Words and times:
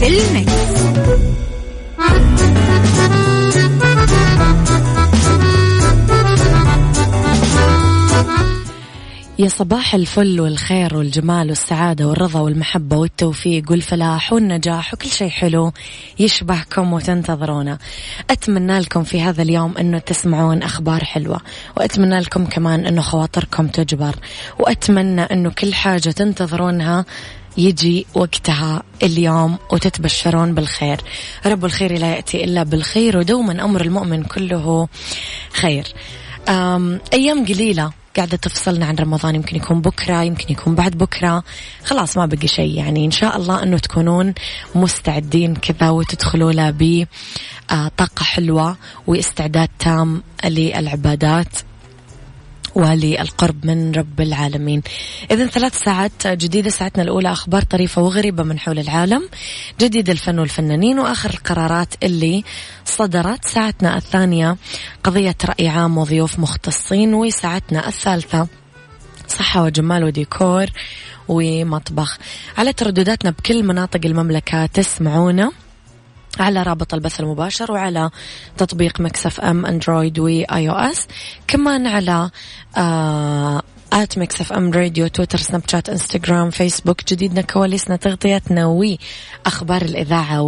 في 0.00 0.06
المكس. 0.06 0.76
يا 9.38 9.48
صباح 9.48 9.94
الفل 9.94 10.40
والخير 10.40 10.96
والجمال 10.96 11.48
والسعادة 11.48 12.06
والرضا 12.08 12.40
والمحبة 12.40 12.96
والتوفيق 12.96 13.70
والفلاح 13.70 14.32
والنجاح 14.32 14.94
وكل 14.94 15.08
شيء 15.08 15.28
حلو 15.28 15.72
يشبهكم 16.18 16.92
وتنتظرونا 16.92 17.78
أتمنى 18.30 18.78
لكم 18.78 19.02
في 19.04 19.20
هذا 19.20 19.42
اليوم 19.42 19.74
أنه 19.78 19.98
تسمعون 19.98 20.62
أخبار 20.62 21.04
حلوة 21.04 21.40
وأتمنى 21.76 22.20
لكم 22.20 22.46
كمان 22.46 22.86
أنه 22.86 23.02
خواطركم 23.02 23.68
تجبر 23.68 24.16
وأتمنى 24.58 25.22
أنه 25.22 25.50
كل 25.50 25.74
حاجة 25.74 26.10
تنتظرونها 26.10 27.04
يجي 27.58 28.06
وقتها 28.14 28.82
اليوم 29.02 29.58
وتتبشرون 29.72 30.54
بالخير. 30.54 31.00
رب 31.46 31.64
الخير 31.64 31.98
لا 31.98 32.14
يأتي 32.14 32.44
إلا 32.44 32.62
بالخير 32.62 33.18
ودوما 33.18 33.64
أمر 33.64 33.80
المؤمن 33.80 34.22
كله 34.24 34.88
خير. 35.52 35.86
أيام 37.12 37.46
قليلة 37.46 37.92
قاعدة 38.16 38.36
تفصلنا 38.36 38.86
عن 38.86 38.96
رمضان. 38.96 39.34
يمكن 39.34 39.56
يكون 39.56 39.80
بكرة 39.80 40.22
يمكن 40.22 40.52
يكون 40.52 40.74
بعد 40.74 40.98
بكرة. 40.98 41.44
خلاص 41.84 42.16
ما 42.16 42.26
بقي 42.26 42.48
شيء. 42.48 42.74
يعني 42.74 43.04
إن 43.04 43.10
شاء 43.10 43.36
الله 43.36 43.62
أنه 43.62 43.78
تكونون 43.78 44.34
مستعدين 44.74 45.54
كذا 45.54 45.90
وتدخلوا 45.90 46.52
له 46.52 46.74
بطاقة 46.78 48.24
حلوة 48.24 48.76
واستعداد 49.06 49.68
تام 49.78 50.22
للعبادات. 50.44 51.48
وللقرب 52.76 53.66
من 53.66 53.92
رب 53.92 54.20
العالمين. 54.20 54.82
إذا 55.30 55.46
ثلاث 55.46 55.84
ساعات 55.84 56.26
جديدة 56.26 56.70
ساعتنا 56.70 57.02
الأولى 57.02 57.32
أخبار 57.32 57.62
طريفة 57.62 58.02
وغريبة 58.02 58.42
من 58.42 58.58
حول 58.58 58.78
العالم. 58.78 59.28
جديد 59.80 60.10
الفن 60.10 60.38
والفنانين 60.38 60.98
وآخر 60.98 61.30
القرارات 61.30 61.94
اللي 62.02 62.44
صدرت. 62.84 63.44
ساعتنا 63.44 63.96
الثانية 63.96 64.56
قضية 65.04 65.36
رأي 65.44 65.68
عام 65.68 65.98
وضيوف 65.98 66.38
مختصين 66.38 67.14
وساعتنا 67.14 67.88
الثالثة 67.88 68.48
صحة 69.28 69.62
وجمال 69.62 70.04
وديكور 70.04 70.66
ومطبخ. 71.28 72.18
على 72.58 72.72
تردداتنا 72.72 73.30
بكل 73.30 73.62
مناطق 73.62 74.00
المملكة 74.04 74.66
تسمعونا. 74.66 75.52
على 76.40 76.62
رابط 76.62 76.94
البث 76.94 77.20
المباشر 77.20 77.72
وعلى 77.72 78.10
تطبيق 78.56 79.00
Mix 79.00 79.40
FM 79.40 79.66
Android 79.66 80.18
و 80.18 80.70
iOS. 80.70 81.06
كمان 81.46 81.86
على 81.86 82.30
آه 82.76 83.62
at 83.92 84.18
Mix 84.18 84.40
FM 84.40 84.72
Radio 84.72 85.06
تويتر 85.06 85.38
سناب 85.38 85.62
شات 85.68 85.88
إنستغرام 85.88 86.50
فيسبوك. 86.50 87.04
جديدنا 87.12 87.40
كواليسنا 87.40 87.96
تغطيتنا 87.96 88.66
وأخبار 88.66 89.82
الإذاعة 89.82 90.40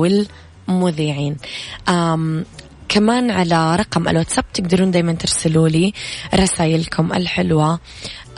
والمذيعين. 0.68 1.36
كمان 2.88 3.30
على 3.30 3.76
رقم 3.76 4.08
الواتساب 4.08 4.44
تقدرون 4.54 4.90
دايما 4.90 5.12
ترسلوا 5.12 5.68
لي 5.68 5.92
رسائلكم 6.34 7.12
الحلوة 7.12 7.80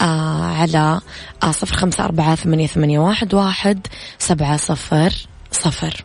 آه 0.01 0.45
على 0.45 1.01
آه 1.43 1.51
صفر 1.51 1.77
خمسة 1.77 2.05
أربعة 2.05 2.35
ثمانية, 2.35 2.67
ثمانية 2.67 2.99
واحد, 2.99 3.35
واحد 3.35 3.87
سبعة 4.19 4.57
صفر 4.57 5.13
صفر. 5.53 6.05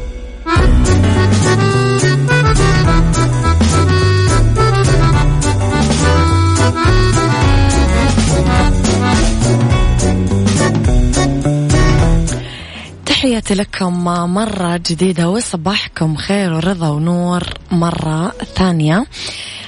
لكم 13.81 14.03
مرة 14.33 14.77
جديدة 14.77 15.29
وصباحكم 15.29 16.15
خير 16.15 16.53
ورضا 16.53 16.89
ونور 16.89 17.43
مرة 17.71 18.33
ثانية. 18.55 19.05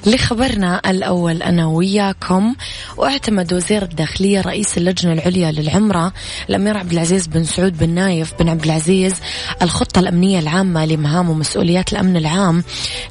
لخبرنا 0.06 0.82
الأول 0.86 1.44
أنا 1.44 1.68
وياكم 1.68 2.56
واعتمد 2.98 3.54
وزير 3.54 3.84
الداخلية 3.84 4.42
رئيس 4.42 4.78
اللجنة 4.78 5.14
العليا 5.14 5.52
للعمرة 5.52 6.14
الأمير 6.50 6.78
عبد 6.78 6.92
العزيز 6.92 7.28
بن 7.28 7.44
سعود 7.44 7.78
بن 7.78 7.90
نايف 7.90 8.34
بن 8.40 8.50
عبد 8.50 8.64
العزيز 8.64 9.14
الخطة 9.62 10.00
الأمنية 10.00 10.40
العامة 10.40 10.86
لمهام 10.86 11.30
ومسؤوليات 11.30 11.94
الأمن 11.94 12.18
العام 12.18 12.64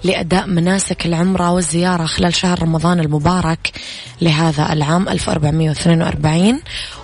لأداء 0.04 0.46
مناسك 0.46 1.06
العمرة 1.06 1.50
والزيارة 1.50 2.04
خلال 2.04 2.34
شهر 2.34 2.62
رمضان 2.62 3.00
المبارك. 3.00 3.72
لهذا 4.22 4.72
العام 4.72 5.08
1442 5.08 6.60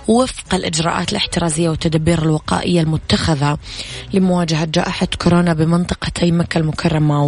وفق 0.07 0.55
الإجراءات 0.55 1.11
الاحترازية 1.11 1.69
والتدابير 1.69 2.23
الوقائية 2.23 2.81
المتخذة 2.81 3.57
لمواجهة 4.13 4.65
جائحة 4.65 5.07
كورونا 5.21 5.53
بمنطقتي 5.53 6.31
مكة 6.31 6.57
المكرمة 6.57 7.25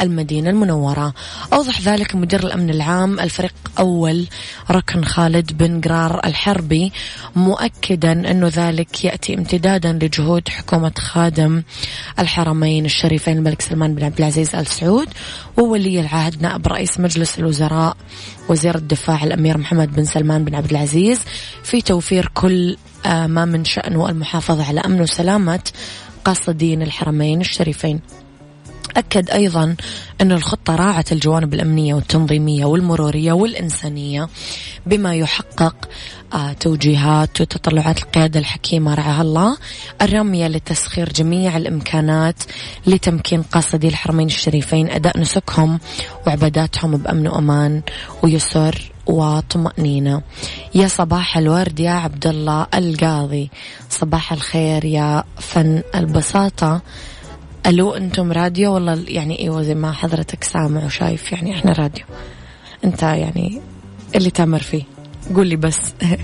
والمدينة 0.00 0.50
المنورة. 0.50 1.14
أوضح 1.52 1.80
ذلك 1.80 2.14
مدير 2.14 2.46
الأمن 2.46 2.70
العام 2.70 3.20
الفريق 3.20 3.54
أول 3.78 4.26
ركن 4.70 5.04
خالد 5.04 5.58
بن 5.58 5.80
قرار 5.80 6.20
الحربي 6.24 6.92
مؤكدا 7.36 8.12
أنه 8.12 8.50
ذلك 8.54 9.04
يأتي 9.04 9.34
امتدادا 9.34 9.92
لجهود 9.92 10.48
حكومة 10.48 10.92
خادم 10.98 11.62
الحرمين 12.18 12.84
الشريفين 12.84 13.36
الملك 13.36 13.62
سلمان 13.62 13.94
بن 13.94 14.04
عبد 14.04 14.18
العزيز 14.18 14.54
آل 14.54 14.66
سعود 14.66 15.08
وولي 15.56 16.00
العهد 16.00 16.42
نائب 16.42 16.66
رئيس 16.66 17.00
مجلس 17.00 17.38
الوزراء 17.38 17.96
وزير 18.48 18.74
الدفاع 18.74 19.24
الأمير 19.24 19.58
محمد 19.58 19.96
بن 19.96 20.04
سلمان 20.04 20.44
بن 20.44 20.54
عبد 20.54 20.70
العزيز 20.70 21.20
في 21.62 21.82
توفير 21.82 22.30
كل 22.34 22.76
آه، 23.06 23.26
ما 23.26 23.44
من 23.44 23.64
شأنه 23.64 24.08
المحافظة 24.08 24.68
على 24.68 24.80
أمن 24.80 25.00
وسلامة 25.00 25.60
قاصدين 26.24 26.82
الحرمين 26.82 27.40
الشريفين. 27.40 28.00
أكد 28.96 29.30
أيضا 29.30 29.76
أن 30.20 30.32
الخطة 30.32 30.76
راعت 30.76 31.12
الجوانب 31.12 31.54
الأمنية 31.54 31.94
والتنظيمية 31.94 32.64
والمرورية 32.64 33.32
والإنسانية 33.32 34.28
بما 34.86 35.14
يحقق 35.14 35.88
توجيهات 36.60 37.40
وتطلعات 37.40 37.98
القيادة 38.02 38.40
الحكيمة 38.40 38.94
رعاها 38.94 39.22
الله 39.22 39.56
الرامية 40.02 40.48
لتسخير 40.48 41.12
جميع 41.12 41.56
الإمكانات 41.56 42.42
لتمكين 42.86 43.42
قاصدي 43.42 43.88
الحرمين 43.88 44.26
الشريفين 44.26 44.90
أداء 44.90 45.20
نسكهم 45.20 45.80
وعباداتهم 46.26 46.96
بأمن 46.96 47.28
وأمان 47.28 47.82
ويسر 48.22 48.92
وطمأنينة 49.06 50.22
يا 50.74 50.88
صباح 50.88 51.38
الورد 51.38 51.80
يا 51.80 51.90
عبد 51.90 52.26
الله 52.26 52.66
القاضي 52.74 53.50
صباح 53.90 54.32
الخير 54.32 54.84
يا 54.84 55.24
فن 55.38 55.82
البساطة. 55.94 56.80
ألو 57.66 57.94
أنتم 57.94 58.32
راديو 58.32 58.74
والله 58.74 59.04
يعني 59.08 59.38
إيوه 59.38 59.62
زي 59.62 59.74
ما 59.74 59.92
حضرتك 59.92 60.44
سامع 60.44 60.84
وشايف 60.84 61.32
يعني 61.32 61.54
إحنا 61.54 61.72
راديو. 61.72 62.04
أنت 62.84 63.02
يعني 63.02 63.60
اللي 64.14 64.30
تامر 64.30 64.58
فيه. 64.58 64.93
قول 65.34 65.46
لي 65.46 65.56
بس. 65.56 65.94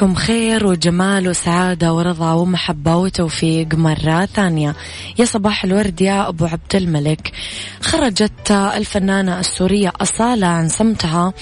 عليكم 0.00 0.14
خير 0.14 0.66
وجمال 0.66 1.28
وسعادة 1.28 1.92
ورضا 1.92 2.32
ومحبة 2.32 2.96
وتوفيق 2.96 3.74
مرة 3.74 4.26
ثانية. 4.26 4.74
يا 5.18 5.24
صباح 5.24 5.64
الورد 5.64 6.00
يا 6.00 6.28
أبو 6.28 6.44
عبد 6.44 6.74
الملك. 6.74 7.32
خرجت 7.80 8.50
الفنانة 8.50 9.40
السورية 9.40 9.92
أصالة 10.00 10.46
عن 10.46 10.68
صمتها 10.68 11.32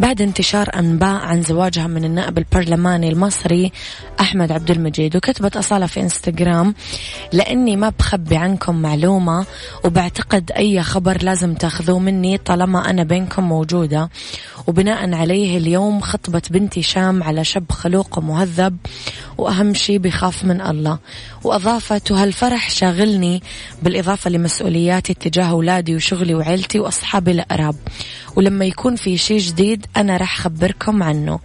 بعد 0.00 0.22
انتشار 0.22 0.70
أنباء 0.78 1.14
عن 1.14 1.42
زواجها 1.42 1.86
من 1.86 2.04
النائب 2.04 2.38
البرلماني 2.38 3.08
المصري 3.08 3.72
أحمد 4.20 4.52
عبد 4.52 4.70
المجيد 4.70 5.16
وكتبت 5.16 5.56
أصالة 5.56 5.86
في 5.86 6.00
إنستغرام 6.00 6.74
لأني 7.32 7.76
ما 7.76 7.92
بخبي 7.98 8.36
عنكم 8.36 8.82
معلومة 8.82 9.46
وبعتقد 9.84 10.52
أي 10.56 10.82
خبر 10.82 11.22
لازم 11.22 11.54
تاخذوه 11.54 11.98
مني 11.98 12.38
طالما 12.38 12.90
أنا 12.90 13.02
بينكم 13.02 13.44
موجودة. 13.44 14.10
وبناء 14.68 15.14
عليه 15.14 15.58
اليوم 15.58 16.00
خطبت 16.00 16.52
بنتي 16.52 16.82
شام 16.82 17.22
على 17.22 17.44
شاب 17.44 17.72
خلوق 17.72 18.18
ومهذب 18.18 18.76
وأهم 19.38 19.74
شيء 19.74 19.98
بيخاف 19.98 20.44
من 20.44 20.60
الله. 20.60 20.98
وأضافت 21.44 22.10
وهالفرح 22.10 22.70
شاغلني 22.70 23.42
بالإضافة 23.82 24.30
لمسؤولياتي 24.30 25.14
تجاه 25.14 25.44
أولادي 25.44 25.96
وشغلي 25.96 26.34
وعيلتي 26.34 26.80
وأصحابي 26.80 27.30
الأقرب. 27.30 27.76
ولما 28.36 28.64
يكون 28.64 28.96
في 28.96 29.18
شيء 29.18 29.38
جديد 29.38 29.86
أنا 29.96 30.16
راح 30.16 30.40
أخبركم 30.40 31.02
عنه. 31.02 31.38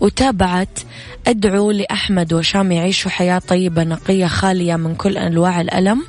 وتابعت 0.00 0.78
أدعو 1.26 1.70
لأحمد 1.70 2.32
وشام 2.32 2.72
يعيشوا 2.72 3.10
حياة 3.10 3.38
طيبة 3.38 3.84
نقية 3.84 4.26
خالية 4.26 4.76
من 4.76 4.94
كل 4.94 5.18
أنواع 5.18 5.60
الألم. 5.60 6.04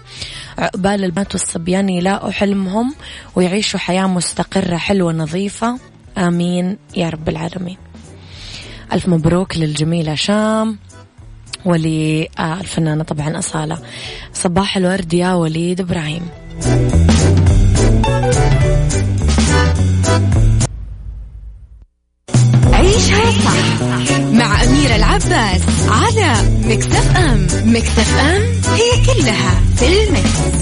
عقبال 0.57 1.03
البنات 1.03 1.33
والصبيان 1.33 1.89
يلاقوا 1.89 2.31
حلمهم 2.31 2.95
ويعيشوا 3.35 3.79
حياة 3.79 4.07
مستقرة 4.07 4.77
حلوة 4.77 5.13
نظيفة. 5.13 5.90
آمين 6.17 6.77
يا 6.97 7.09
رب 7.09 7.29
العالمين. 7.29 7.77
ألف 8.93 9.07
مبروك 9.07 9.57
للجميلة 9.57 10.15
شام 10.15 10.77
وللفنانة 11.65 13.03
طبعا 13.03 13.39
أصالة. 13.39 13.77
صباح 14.33 14.77
الورد 14.77 15.13
يا 15.13 15.33
وليد 15.33 15.81
إبراهيم. 15.81 16.27
عيشها 22.73 23.31
صح 23.31 23.81
مع 24.21 24.63
أميرة 24.63 24.95
العباس 24.95 25.61
على 25.89 26.33
مكتف 26.65 27.17
أم 27.17 27.47
مكتف 27.65 28.17
أم 28.17 28.41
هي 28.73 29.05
كلها 29.05 29.61
في 29.75 30.03
المكس. 30.03 30.61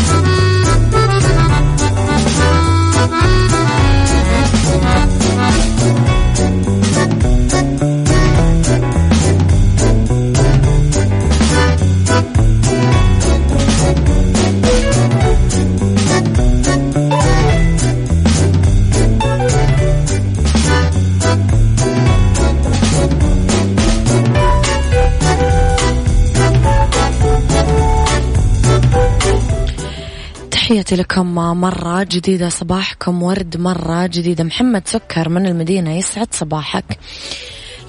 تحياتي 30.91 31.03
لكم 31.03 31.35
مرة 31.35 32.03
جديدة 32.03 32.49
صباحكم 32.49 33.23
ورد 33.23 33.57
مرة 33.57 34.07
جديدة. 34.07 34.43
محمد 34.43 34.87
سكر 34.87 35.29
من 35.29 35.45
المدينة 35.45 35.97
يسعد 35.97 36.27
صباحك. 36.31 36.97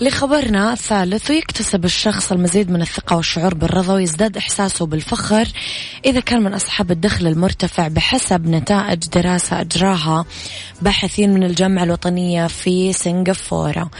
لخبرنا 0.00 0.72
الثالث 0.72 1.30
ويكتسب 1.30 1.84
الشخص 1.84 2.32
المزيد 2.32 2.70
من 2.70 2.82
الثقة 2.82 3.16
والشعور 3.16 3.54
بالرضا 3.54 3.94
ويزداد 3.94 4.36
إحساسه 4.36 4.86
بالفخر 4.86 5.48
إذا 6.04 6.20
كان 6.20 6.42
من 6.42 6.54
أصحاب 6.54 6.90
الدخل 6.90 7.26
المرتفع 7.26 7.88
بحسب 7.88 8.46
نتائج 8.46 9.08
دراسة 9.08 9.60
أجراها 9.60 10.24
باحثين 10.82 11.34
من 11.34 11.44
الجامعة 11.44 11.84
الوطنية 11.84 12.46
في 12.46 12.92
سنغافورة. 12.92 13.90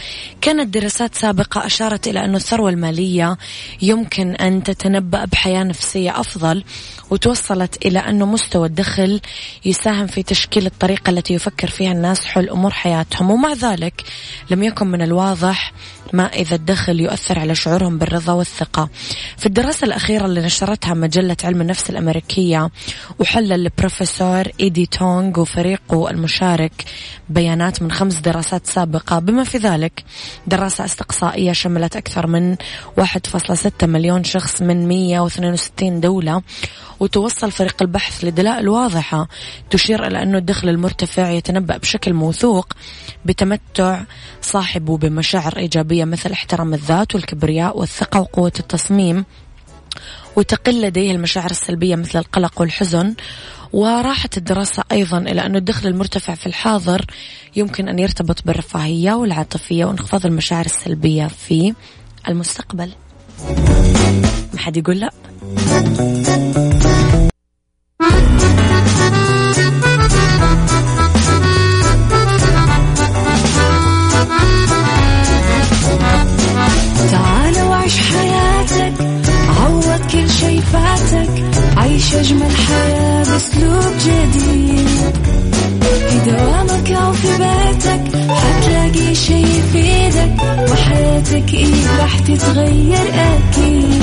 كانت 0.40 0.74
دراسات 0.74 1.14
سابقة 1.14 1.66
أشارت 1.66 2.08
إلى 2.08 2.24
أن 2.24 2.34
الثروة 2.34 2.70
المالية 2.70 3.38
يمكن 3.82 4.34
أن 4.34 4.62
تتنبأ 4.62 5.24
بحياة 5.24 5.62
نفسية 5.62 6.20
أفضل 6.20 6.64
وتوصلت 7.12 7.86
إلى 7.86 7.98
أنه 7.98 8.26
مستوى 8.26 8.68
الدخل 8.68 9.20
يساهم 9.64 10.06
في 10.06 10.22
تشكيل 10.22 10.66
الطريقة 10.66 11.10
التي 11.10 11.34
يفكر 11.34 11.68
فيها 11.68 11.92
الناس 11.92 12.24
حول 12.24 12.50
أمور 12.50 12.70
حياتهم. 12.70 13.30
ومع 13.30 13.52
ذلك 13.52 14.02
لم 14.50 14.62
يكن 14.62 14.86
من 14.86 15.02
الواضح 15.02 15.72
ما 16.12 16.26
إذا 16.26 16.54
الدخل 16.54 17.00
يؤثر 17.00 17.38
على 17.38 17.54
شعورهم 17.54 17.98
بالرضا 17.98 18.32
والثقة. 18.32 18.88
في 19.36 19.46
الدراسة 19.46 19.84
الأخيرة 19.84 20.26
اللي 20.26 20.40
نشرتها 20.40 20.94
مجلة 20.94 21.36
علم 21.44 21.60
النفس 21.60 21.90
الأمريكية 21.90 22.70
وحلل 23.18 23.52
البروفيسور 23.52 24.48
إيدي 24.60 24.86
تونغ 24.86 25.40
وفريقه 25.40 26.10
المشارك 26.10 26.84
بيانات 27.28 27.82
من 27.82 27.92
خمس 27.92 28.16
دراسات 28.16 28.66
سابقة. 28.66 29.18
بما 29.18 29.44
في 29.44 29.58
ذلك 29.58 30.04
دراسة 30.46 30.84
استقصائية 30.84 31.52
شملت 31.52 31.96
أكثر 31.96 32.26
من 32.26 32.56
1.6 33.00 33.84
مليون 33.84 34.24
شخص 34.24 34.62
من 34.62 34.88
162 34.88 36.00
دولة 36.00 36.42
وتوصل 37.00 37.50
فريق 37.50 37.82
البحث 37.82 38.24
لدلائل 38.24 38.68
واضحة 38.68 39.28
تشير 39.70 40.06
إلى 40.06 40.22
أنه 40.22 40.38
الدخل 40.38 40.68
المرتفع 40.68 41.30
يتنبأ 41.30 41.76
بشكل 41.76 42.12
موثوق 42.12 42.72
بتمتع 43.24 44.02
صاحبه 44.42 44.96
بمشاعر 44.96 45.56
إيجابية 45.56 46.04
مثل 46.04 46.32
احترام 46.32 46.74
الذات 46.74 47.14
والكبرياء 47.14 47.78
والثقة 47.78 48.20
وقوة 48.20 48.52
التصميم 48.60 49.24
وتقل 50.36 50.82
لديه 50.82 51.10
المشاعر 51.10 51.50
السلبية 51.50 51.96
مثل 51.96 52.18
القلق 52.18 52.60
والحزن. 52.60 53.14
وراحت 53.72 54.36
الدراسة 54.36 54.84
أيضا 54.92 55.18
إلى 55.18 55.46
أن 55.46 55.56
الدخل 55.56 55.88
المرتفع 55.88 56.34
في 56.34 56.46
الحاضر 56.46 57.04
يمكن 57.56 57.88
أن 57.88 57.98
يرتبط 57.98 58.46
بالرفاهية 58.46 59.12
والعاطفية 59.12 59.84
وانخفاض 59.84 60.26
المشاعر 60.26 60.64
السلبية 60.64 61.26
في 61.26 61.74
المستقبل. 62.28 62.92
ما 64.52 64.58
حد 64.58 64.76
يقول 64.76 65.00
لا؟ 65.00 65.10
تتغير 92.36 93.08
أكيد. 93.14 94.02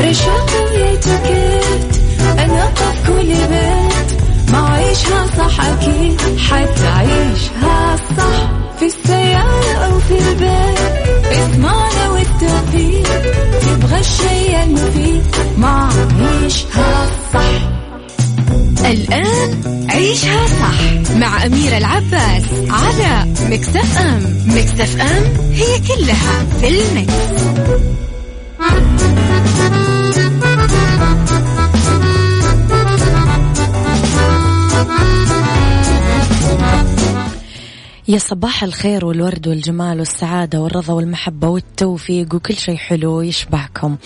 رشاق 0.00 0.50
ويتوكيت 0.72 1.96
أنا 2.38 2.64
قف 2.64 3.06
كل 3.06 3.26
بيت. 3.26 4.20
ما 4.52 4.68
عيشها 4.68 5.26
صح 5.38 5.60
أكيد 5.64 6.20
حتعيشها 6.38 7.96
صح. 8.18 8.50
في 8.78 8.86
السيارة 8.86 9.72
أو 9.84 9.98
في 9.98 10.18
البيت 10.18 10.78
اسمعنا 11.32 12.10
والتوفيق. 12.10 13.22
تبغى 13.62 14.00
الشيء 14.00 14.62
المفيد 14.62 15.22
ما 15.58 15.88
عيشها 16.20 17.06
صح. 17.34 17.68
الآن 18.86 19.60
عيشها 19.90 20.46
صح 20.46 21.14
مع 21.16 21.46
أميرة 21.46 21.76
العباس 21.78 22.42
على 22.70 23.26
مكتف 23.50 23.98
أم. 23.98 24.38
مكتف 24.46 25.00
أم 25.00 25.47
هي 25.58 25.78
كلها 25.78 26.46
في 26.60 26.68
المكس. 26.68 27.48
يا 38.08 38.18
صباح 38.18 38.64
الخير 38.64 39.04
والورد 39.04 39.48
والجمال 39.48 39.98
والسعادة 39.98 40.60
والرضا 40.60 40.92
والمحبة 40.92 41.48
والتوفيق 41.48 42.34
وكل 42.34 42.56
شيء 42.56 42.76
حلو 42.76 43.20
يشبهكم 43.20 43.96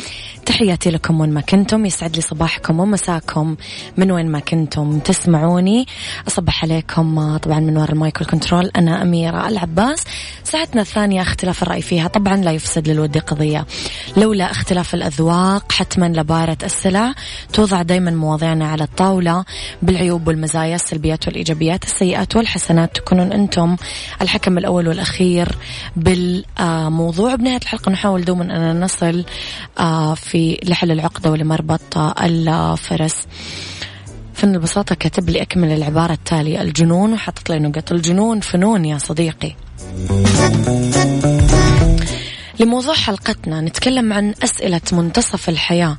تحياتي 0.46 0.90
لكم 0.90 1.20
وين 1.20 1.30
ما 1.30 1.40
كنتم 1.40 1.86
يسعد 1.86 2.16
لي 2.16 2.22
صباحكم 2.22 2.80
ومساكم 2.80 3.56
من 3.96 4.10
وين 4.10 4.26
ما 4.30 4.40
كنتم. 4.40 4.98
تسمعوني؟ 4.98 5.86
أصبح 6.28 6.64
عليكم 6.64 7.36
طبعا 7.36 7.60
من 7.60 7.76
وراء 7.76 7.92
ال 7.92 7.99
mic 7.99 8.20
وال 8.20 8.31
control 8.31 8.70
أنا 8.76 9.02
أميرة 9.02 9.48
العباس. 9.48 10.04
ساعتنا 10.44 10.80
الثانية 10.80 11.22
اختلاف 11.22 11.62
الرأي 11.62 11.82
فيها 11.82 12.08
طبعا 12.08 12.36
لا 12.36 12.52
يفسد 12.52 12.88
للود 12.88 13.18
قضية. 13.18 13.66
لولا 14.16 14.50
اختلاف 14.50 14.94
الأذواق 14.94 15.72
حتما 15.72 16.06
لبارت 16.06 16.58
السلع 16.64 17.14
توضع 17.52 17.82
دايما 17.82 18.10
مواضيعنا 18.10 18.68
على 18.68 18.84
الطاولة. 18.84 19.44
بالعيوب 19.82 20.28
والمزايا 20.28 20.74
السلبيات 20.74 21.26
والإيجابيات 21.26 21.84
السيئات 21.84 22.36
والحسنات 22.36 22.96
تكونون 22.96 23.32
أنتم 23.32 23.76
الحكم 24.22 24.58
الأول 24.58 24.88
والأخير 24.88 25.48
بالموضوع. 25.96 27.34
بنهاية 27.34 27.56
الحلقة 27.62 27.92
نحاول 27.92 28.24
دوما 28.24 28.70
أن 28.70 28.80
نصل 28.80 29.24
آه، 29.78 30.14
في 30.14 30.58
لحل 30.64 30.90
العقدة 30.90 31.30
ولمربط 31.30 31.98
الفرس. 31.98 33.26
فن 34.34 34.54
البساطة 34.54 34.94
كاتب 34.94 35.30
لي 35.30 35.42
أكمل 35.42 35.68
العبارة 35.68 36.12
التالية 36.12 36.62
الجنون 36.62 37.12
وحطت 37.12 37.50
لي 37.50 37.58
نقط 37.58 37.92
الجنون 37.92 38.40
فنون 38.40 38.84
يا 38.84 38.98
صديقي. 38.98 39.52
لموضوع 42.62 42.94
حلقتنا 42.94 43.60
نتكلم 43.60 44.12
عن 44.12 44.34
أسئلة 44.44 44.80
منتصف 44.92 45.48
الحياة 45.48 45.98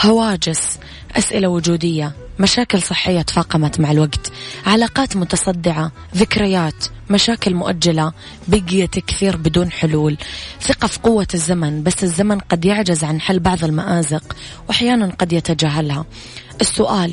هواجس 0.00 0.78
أسئلة 1.16 1.48
وجودية 1.48 2.12
مشاكل 2.38 2.82
صحية 2.82 3.22
تفاقمت 3.22 3.80
مع 3.80 3.90
الوقت 3.90 4.32
علاقات 4.66 5.16
متصدعة 5.16 5.92
ذكريات 6.16 6.84
مشاكل 7.10 7.54
مؤجلة 7.54 8.12
بقيت 8.48 8.98
كثير 8.98 9.36
بدون 9.36 9.72
حلول 9.72 10.16
ثقة 10.60 10.88
في 10.88 10.98
قوة 11.00 11.26
الزمن 11.34 11.82
بس 11.82 12.04
الزمن 12.04 12.38
قد 12.38 12.64
يعجز 12.64 13.04
عن 13.04 13.20
حل 13.20 13.38
بعض 13.38 13.64
المآزق 13.64 14.36
وأحيانا 14.68 15.12
قد 15.18 15.32
يتجاهلها. 15.32 16.04
السؤال 16.60 17.12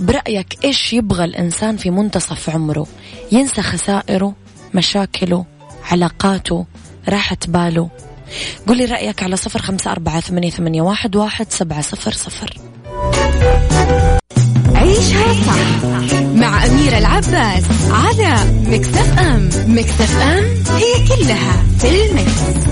برأيك 0.00 0.64
إيش 0.64 0.92
يبغى 0.92 1.24
الإنسان 1.24 1.76
في 1.76 1.90
منتصف 1.90 2.50
عمره؟ 2.50 2.86
ينسى 3.32 3.62
خسائره 3.62 4.34
مشاكله 4.74 5.46
علاقاته 5.90 6.66
راحة 7.08 7.38
باله؟ 7.48 8.07
قولي 8.68 8.84
رأيك 8.84 9.22
على 9.22 9.36
صفر 9.36 9.62
خمسة 9.62 9.92
أربعة 9.92 10.20
ثمانية 10.50 10.82
واحد 11.16 11.52
سبعة 11.52 11.80
صفر 11.80 12.12
صفر 12.12 12.54
عيشها 14.74 15.34
صح 15.46 16.20
مع 16.34 16.66
أميرة 16.66 16.98
العباس 16.98 17.64
على 17.90 18.34
Mix 18.66 19.18
FM 19.18 19.50
Mix 19.66 20.20
FM 20.20 20.44
هي 20.76 21.08
كلها 21.08 21.64
في 21.78 22.10
ال 22.10 22.22
mix. 22.22 22.68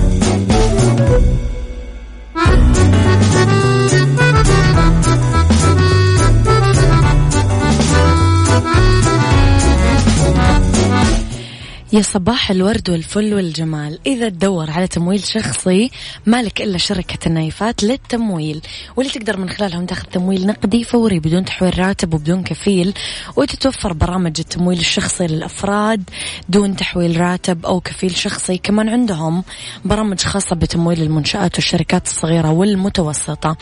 يا 11.93 12.03
صباح 12.03 12.51
الورد 12.51 12.91
والفل 12.91 13.35
والجمال. 13.35 13.99
إذا 14.07 14.29
تدور 14.29 14.71
على 14.71 14.87
تمويل 14.87 15.25
شخصي 15.25 15.91
مالك 16.27 16.63
إلا 16.63 16.79
شركة 16.79 17.29
النايفات 17.29 17.85
للتمويل. 17.85 18.61
واللي 18.97 19.13
تقدر 19.13 19.37
من 19.37 19.51
خلالهم 19.51 19.87
تاخذ 19.87 20.05
تمويل 20.05 20.47
نقدي 20.47 20.85
فوري 20.85 21.19
بدون 21.21 21.45
تحويل 21.45 21.79
راتب 21.79 22.15
وبدون 22.15 22.43
كفيل 22.43 22.95
وتتوفر 23.37 23.93
برامج 23.93 24.37
التمويل 24.39 24.79
الشخصي 24.79 25.27
للأفراد 25.27 26.11
دون 26.49 26.77
تحويل 26.77 27.21
راتب 27.21 27.67
أو 27.67 27.81
كفيل 27.81 28.17
شخصي. 28.17 28.59
كمان 28.59 28.89
عندهم 28.89 29.45
برامج 29.85 30.21
خاصة 30.21 30.57
بتمويل 30.57 31.03
المنشآت 31.03 31.55
والشركات 31.55 32.07
الصغيرة 32.07 32.51
والمتوسطة. 32.51 33.57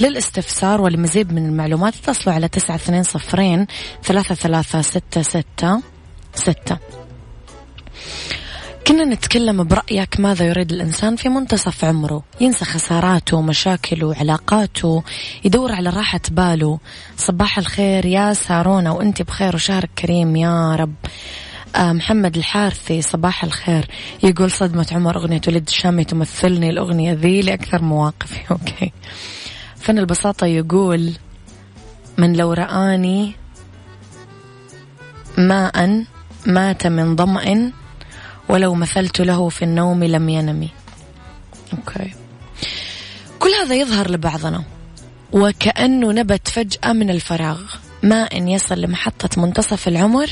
للاستفسار 0.00 0.80
ولمزيد 0.80 1.32
من 1.32 1.46
المعلومات 1.46 1.94
اتصلوا 1.94 2.34
على 2.34 2.48
تسعة 2.48 2.74
اثنين 2.74 3.02
صفرين 3.02 3.66
ثلاثة 4.04 4.34
ثلاثة 4.34 4.82
ستة 4.82 5.22
ستة 5.22 5.82
ستة. 6.34 7.03
كنا 8.86 9.04
نتكلم 9.04 9.64
برأيك 9.64 10.20
ماذا 10.20 10.46
يريد 10.46 10.72
الإنسان 10.72 11.16
في 11.16 11.28
منتصف 11.28 11.84
عمره؟ 11.84 12.22
ينسى 12.40 12.64
خساراته 12.64 13.42
مشاكله 13.42 14.14
علاقاته 14.14 15.02
يدور 15.44 15.72
على 15.72 15.90
راحة 15.90 16.20
باله. 16.30 16.78
صباح 17.16 17.58
الخير 17.58 18.06
يا 18.06 18.32
سارونا 18.32 18.90
وأنت 18.90 19.22
بخير 19.22 19.54
وشهر 19.54 19.84
كريم 19.98 20.36
يا 20.36 20.76
رب. 20.76 20.94
آه 21.76 21.92
محمد 21.92 22.36
الحارثي 22.36 23.02
صباح 23.02 23.44
الخير. 23.44 23.88
يقول 24.22 24.50
صدمة 24.50 24.86
عمر 24.92 25.16
أغنية 25.16 25.40
ولد 25.48 25.68
الشامي 25.68 26.04
تمثلني 26.04 26.70
الأغنية 26.70 27.12
ذي 27.12 27.40
لأكثر 27.40 27.82
مواقفي. 27.82 28.40
أوكي. 28.50 28.92
فن 29.76 29.98
البساطة 29.98 30.46
يقول 30.46 31.12
من 32.18 32.36
لو 32.36 32.52
رآني 32.52 33.36
ماء 35.38 36.04
مات 36.46 36.86
من 36.86 37.16
ظمأ 37.16 37.72
ولو 38.48 38.74
مثلت 38.74 39.20
له 39.20 39.48
في 39.48 39.62
النوم 39.62 40.04
لم 40.04 40.28
ينم. 40.28 40.68
أوكي. 41.72 42.14
كل 43.38 43.50
هذا 43.62 43.74
يظهر 43.74 44.10
لبعضنا. 44.10 44.64
وكأنه 45.32 46.12
نبت 46.12 46.48
فجأة 46.48 46.92
من 46.92 47.10
الفراغ. 47.10 47.60
ما 48.02 48.22
إن 48.22 48.48
يصل 48.48 48.80
لمحطة 48.80 49.42
منتصف 49.42 49.88
العمر 49.88 50.30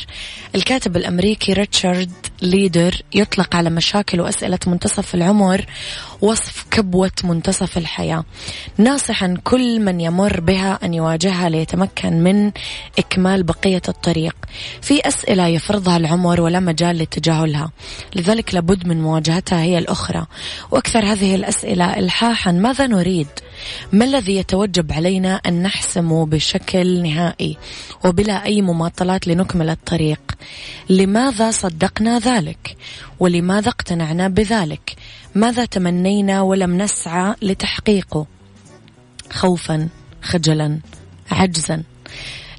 الكاتب 0.55 0.97
الأمريكي 0.97 1.53
ريتشارد 1.53 2.13
ليدر 2.43 3.03
يطلق 3.15 3.57
على 3.57 3.71
مشاكل 3.71 4.21
وأسئلة 4.21 4.59
منتصف 4.67 5.15
العمر 5.15 5.67
وصف 6.21 6.67
كبوة 6.71 7.11
منتصف 7.25 7.79
الحياة. 7.79 8.25
ناصحا 8.79 9.37
كل 9.45 9.81
من 9.81 10.01
يمر 10.01 10.41
بها 10.41 10.79
أن 10.85 10.95
يواجهها 10.95 11.49
ليتمكن 11.49 12.23
من 12.23 12.53
إكمال 12.99 13.43
بقية 13.43 13.83
الطريق. 13.89 14.37
في 14.83 15.09
أسئلة 15.09 15.47
يفرضها 15.47 15.97
العمر 15.97 16.41
ولا 16.41 16.61
مجال 16.61 16.99
لتجاهلها 16.99 17.71
لذلك 18.15 18.55
لابد 18.55 18.87
من 18.87 19.03
مواجهتها 19.03 19.63
هي 19.63 19.79
الأخرى. 19.79 20.27
وأكثر 20.71 21.05
هذه 21.05 21.35
الأسئلة 21.35 21.99
إلحاحا 21.99 22.53
ماذا 22.53 22.87
نريد؟ 22.87 23.29
ما 23.93 24.05
الذي 24.05 24.37
يتوجب 24.37 24.93
علينا 24.93 25.35
أن 25.35 25.63
نحسمه 25.63 26.27
بشكل 26.27 27.03
نهائي؟ 27.03 27.57
وبلا 28.05 28.45
أي 28.45 28.63
مماطلات 28.63 29.27
لنكمل 29.29 29.71
الطريق. 29.71 30.21
لماذا 30.91 31.51
صدقنا 31.51 32.19
ذلك؟ 32.19 32.32
ولماذا 33.21 33.69
اقتنعنا 33.69 34.29
بذلك؟ 34.29 34.97
ماذا 35.35 35.65
تمنينا 35.65 36.43
ولم 36.43 36.83
نسعى 36.83 37.35
لتحقيقه؟ 37.43 38.27
خوفا 39.31 39.89
خجلا 40.23 40.79
عجزا. 41.31 41.83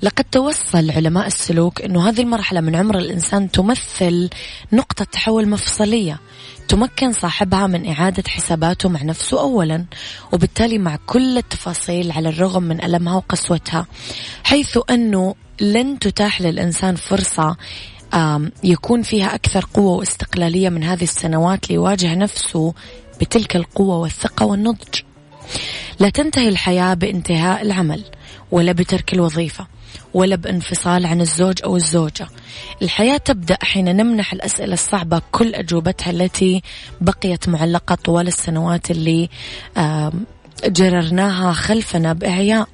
لقد 0.03 0.25
توصل 0.32 0.92
علماء 0.92 1.27
السلوك 1.27 1.82
أنه 1.82 2.10
هذه 2.10 2.22
المرحلة 2.22 2.62
من 2.62 2.75
عمر 2.75 2.98
الإنسان 2.98 3.51
تمثل 3.51 4.30
نقطة 4.74 5.06
تحول 5.06 5.50
مفصلية 5.50 6.20
تمكن 6.68 7.13
صاحبها 7.13 7.68
من 7.68 7.89
إعادة 7.89 8.24
حساباته 8.27 8.89
مع 8.89 9.03
نفسه 9.03 9.39
أولا 9.39 9.86
وبالتالي 10.32 10.77
مع 10.77 10.98
كل 11.06 11.38
التفاصيل 11.38 12.12
على 12.12 12.30
الرغم 12.30 12.63
من 12.63 12.84
ألمها 12.84 13.15
وقسوتها 13.15 13.86
حيث 14.44 14.80
أنه 14.89 15.36
لن 15.62 16.00
تتاح 16.00 16.42
للإنسان 16.42 16.96
فرصة 16.96 17.58
يكون 18.63 19.01
فيها 19.01 19.36
أكثر 19.36 19.65
قوة 19.74 19.98
واستقلالية 19.98 20.70
من 20.70 20.84
هذه 20.84 21.03
السنوات 21.03 21.70
ليواجه 21.70 22.15
نفسه 22.15 22.74
بتلك 23.22 23.55
القوة 23.55 23.98
والثقة 23.98 24.46
والنضج. 24.46 25.01
لا 26.00 26.10
تنتهي 26.10 26.50
الحياة 26.50 26.93
بانتهاء 26.93 27.62
العمل 27.62 28.03
ولا 28.51 28.72
بترك 28.72 29.13
الوظيفة 29.13 29.67
ولا 30.13 30.36
بانفصال 30.36 31.05
عن 31.05 31.22
الزوج 31.22 31.60
أو 31.63 31.75
الزوجة. 31.75 32.27
الحياة 32.82 33.17
تبدأ 33.17 33.58
حين 33.63 33.96
نمنح 33.96 34.34
الأسئلة 34.34 34.74
الصعبة 34.74 35.22
كل 35.32 35.55
أجوبتها 35.55 36.12
التي 36.12 36.62
بقيت 37.01 37.50
معلقة 37.50 37.96
طوال 37.96 38.27
السنوات 38.27 38.91
اللي 38.91 39.29
جررناها 40.65 41.53
خلفنا 41.53 42.13
بإعياء. 42.13 42.67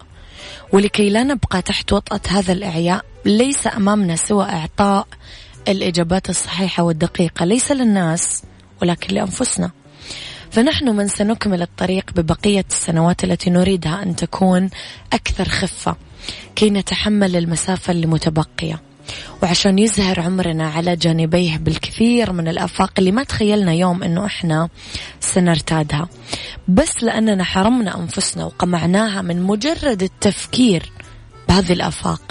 ولكي 0.73 1.09
لا 1.09 1.23
نبقى 1.23 1.61
تحت 1.61 1.93
وطأة 1.93 2.21
هذا 2.27 2.53
الإعياء 2.53 3.05
ليس 3.25 3.67
أمامنا 3.67 4.15
سوى 4.15 4.45
إعطاء 4.45 5.07
الإجابات 5.67 6.29
الصحيحة 6.29 6.83
والدقيقة 6.83 7.45
ليس 7.45 7.71
للناس 7.71 8.43
ولكن 8.81 9.15
لأنفسنا. 9.15 9.71
فنحن 10.51 10.89
من 10.89 11.07
سنكمل 11.07 11.61
الطريق 11.61 12.11
ببقية 12.15 12.65
السنوات 12.69 13.23
التي 13.23 13.49
نريدها 13.49 14.03
أن 14.03 14.15
تكون 14.15 14.69
أكثر 15.13 15.49
خفة 15.49 15.95
كي 16.55 16.69
نتحمل 16.69 17.35
المسافة 17.35 17.93
المتبقية. 17.93 18.88
وعشان 19.43 19.79
يزهر 19.79 20.19
عمرنا 20.19 20.69
على 20.69 20.95
جانبيه 20.95 21.57
بالكثير 21.57 22.33
من 22.33 22.47
الآفاق 22.47 22.91
اللي 22.99 23.11
ما 23.11 23.23
تخيلنا 23.23 23.73
يوم 23.73 24.03
أنه 24.03 24.25
إحنا 24.25 24.69
سنرتادها. 25.19 26.09
بس 26.67 27.03
لأننا 27.03 27.43
حرمنا 27.43 27.99
أنفسنا 27.99 28.45
وقمعناها 28.45 29.21
من 29.21 29.43
مجرد 29.43 30.03
التفكير 30.03 30.91
بهذه 31.49 31.73
الآفاق. 31.73 32.21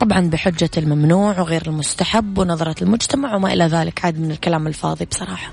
طبعا 0.00 0.20
بحجة 0.20 0.70
الممنوع 0.76 1.40
وغير 1.40 1.62
المستحب 1.66 2.38
ونظرة 2.38 2.82
المجتمع 2.82 3.34
وما 3.34 3.52
إلى 3.52 3.64
ذلك. 3.64 4.04
عاد 4.04 4.18
من 4.18 4.30
الكلام 4.30 4.66
الفاضي 4.66 5.04
بصراحة. 5.04 5.52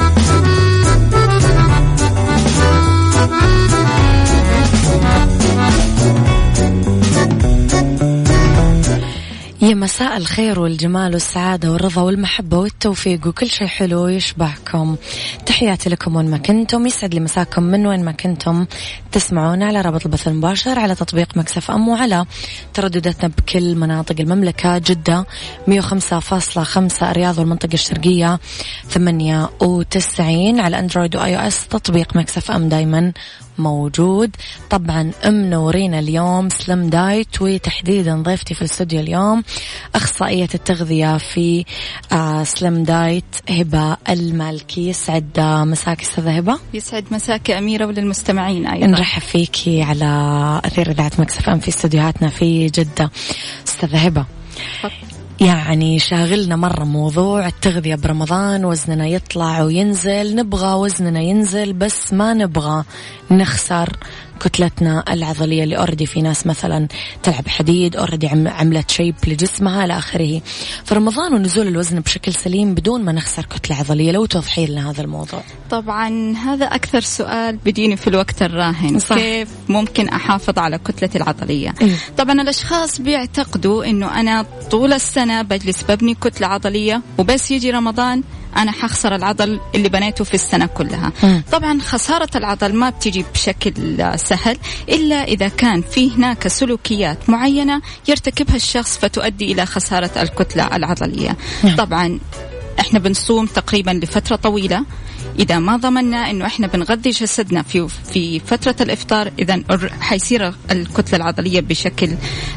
يا 9.61 9.73
مساء 9.75 10.17
الخير 10.17 10.59
والجمال 10.59 11.13
والسعادة 11.13 11.71
والرضا 11.71 12.01
والمحبة 12.01 12.57
والتوفيق 12.57 13.27
وكل 13.27 13.49
شيء 13.49 13.67
حلو 13.67 14.07
يشبهكم 14.07 14.95
تحياتي 15.45 15.89
لكم 15.89 16.15
وين 16.15 16.29
ما 16.29 16.37
كنتم 16.37 16.87
يسعد 16.87 17.13
لي 17.13 17.19
مساكم 17.19 17.63
من 17.63 17.87
وين 17.87 18.05
ما 18.05 18.11
كنتم. 18.11 18.65
تسمعونا 19.11 19.65
على 19.65 19.81
رابط 19.81 20.05
البث 20.05 20.27
المباشر 20.27 20.79
على 20.79 20.95
تطبيق 20.95 21.37
Mix 21.37 21.71
FM 21.71 21.89
وعلى 21.89 22.25
تردداتنا 22.73 23.31
بكل 23.37 23.75
مناطق 23.75 24.15
المملكة 24.19 24.77
جدة 24.77 25.25
105.5 25.67 27.03
الرياض 27.03 27.39
والمنطقة 27.39 27.73
الشرقية 27.73 28.39
98 28.89 30.59
على 30.59 30.79
Android 30.79 31.15
و 31.15 31.35
iOS. 31.35 31.67
تطبيق 31.67 32.15
Mix 32.15 32.51
FM 32.51 32.69
دايما. 32.69 33.13
موجود. 33.63 34.35
طبعا 34.69 35.11
منورينا 35.25 35.99
اليوم 35.99 36.49
Slim 36.49 36.89
Diet 36.89 37.41
وتحديدا 37.41 38.15
ضيفتي 38.15 38.53
في 38.53 38.61
الاستوديو 38.61 38.99
اليوم 38.99 39.43
أخصائية 39.95 40.49
التغذية 40.55 41.17
في 41.17 41.65
آه 42.11 42.43
Slim 42.43 42.83
Diet 42.83 43.35
هبة 43.49 43.97
المالكي. 44.09 44.89
يسعد 44.89 45.39
مساك 45.39 46.01
أستاذة 46.01 46.37
هبة؟ 46.37 46.59
يسعد 46.73 47.05
مساك 47.11 47.51
أميرة 47.51 47.85
وللمستمعين 47.85 48.67
أيضا. 48.67 48.87
نرحب 48.87 49.21
فيكي 49.21 49.81
على 49.81 50.61
أثير 50.65 50.91
إذاعة 50.91 51.11
Mix 51.19 51.49
FM 51.49 51.59
في 51.59 51.67
استديوهاتنا 51.67 52.29
في 52.29 52.67
جدة. 52.67 53.11
أستاذة 53.67 53.97
هبة 53.97 54.25
يعني 55.41 55.99
شاغلنا 55.99 56.55
مرة 56.55 56.83
موضوع 56.83 57.47
التغذية 57.47 57.95
برمضان 57.95 58.65
وزننا 58.65 59.07
يطلع 59.07 59.61
وينزل 59.61 60.35
نبغى 60.35 60.73
وزننا 60.73 61.21
ينزل 61.21 61.73
بس 61.73 62.13
ما 62.13 62.33
نبغى 62.33 62.83
نخسر. 63.31 63.97
كتلتنا 64.43 65.03
العضلية 65.09 65.63
اللي 65.63 65.77
already 65.77 66.05
في 66.05 66.21
ناس 66.21 66.47
مثلا 66.47 66.87
تلعب 67.23 67.47
حديد 67.47 67.95
already 67.95 68.27
عملت 68.27 68.91
shape 68.91 69.15
لجسمها 69.27 69.85
إلى 69.85 69.97
آخره. 69.97 70.41
فرمضان 70.85 71.33
ونزول 71.33 71.67
الوزن 71.67 71.99
بشكل 71.99 72.33
سليم 72.33 72.73
بدون 72.73 73.03
ما 73.03 73.11
نخسر 73.11 73.45
كتلة 73.45 73.75
عضلية. 73.75 74.11
لو 74.11 74.25
توضحي 74.25 74.65
لنا 74.65 74.91
هذا 74.91 75.01
الموضوع. 75.01 75.43
طبعا 75.69 76.35
هذا 76.37 76.65
أكثر 76.65 77.01
سؤال 77.01 77.57
بيجيني 77.57 77.97
في 77.97 78.07
الوقت 78.07 78.41
الراهن. 78.41 78.99
صح. 78.99 79.15
كيف 79.15 79.49
ممكن 79.69 80.09
أحافظ 80.09 80.59
على 80.59 80.77
كتلتي 80.77 81.17
العضلية؟ 81.17 81.73
إيه؟ 81.81 81.95
طبعا 82.17 82.41
الأشخاص 82.41 83.01
بيعتقدوا 83.01 83.85
إنه 83.85 84.19
أنا 84.19 84.45
طول 84.71 84.93
السنة 84.93 85.41
بجلس 85.41 85.83
ببني 85.89 86.15
كتلة 86.15 86.47
عضلية 86.47 87.01
وبس 87.17 87.51
يجي 87.51 87.71
رمضان 87.71 88.23
أنا 88.57 88.71
حخسر 88.71 89.15
العضل 89.15 89.59
اللي 89.75 89.89
بنيته 89.89 90.23
في 90.23 90.33
السنة 90.33 90.65
كلها 90.65 91.11
م. 91.23 91.41
طبعا 91.51 91.79
خسارة 91.81 92.29
العضل 92.35 92.75
ما 92.75 92.89
بتجي 92.89 93.25
بشكل 93.33 93.73
سهل 94.19 94.57
إلا 94.89 95.23
إذا 95.23 95.47
كان 95.47 95.81
في 95.81 96.11
هناك 96.11 96.47
سلوكيات 96.47 97.29
معينة 97.29 97.81
يرتكبها 98.07 98.55
الشخص 98.55 98.97
فتؤدي 98.97 99.51
إلى 99.51 99.65
خسارة 99.65 100.11
الكتلة 100.21 100.75
العضلية 100.75 101.37
م. 101.63 101.75
طبعا 101.75 102.19
إحنا 102.79 102.99
بنصوم 102.99 103.45
تقريبا 103.45 103.91
لفترة 103.91 104.35
طويلة 104.35 104.85
إذا 105.39 105.59
ما 105.59 105.77
ضمننا 105.77 106.29
إنه 106.31 106.45
إحنا 106.45 106.67
بنغذي 106.67 107.09
جسدنا 107.09 107.61
في 107.61 107.87
في 108.13 108.39
فترة 108.39 108.75
الإفطار 108.81 109.31
اذا 109.39 109.63
حيصير 110.01 110.53
الكتلة 110.71 111.15
العضلية 111.17 111.59
بشكل 111.61 112.09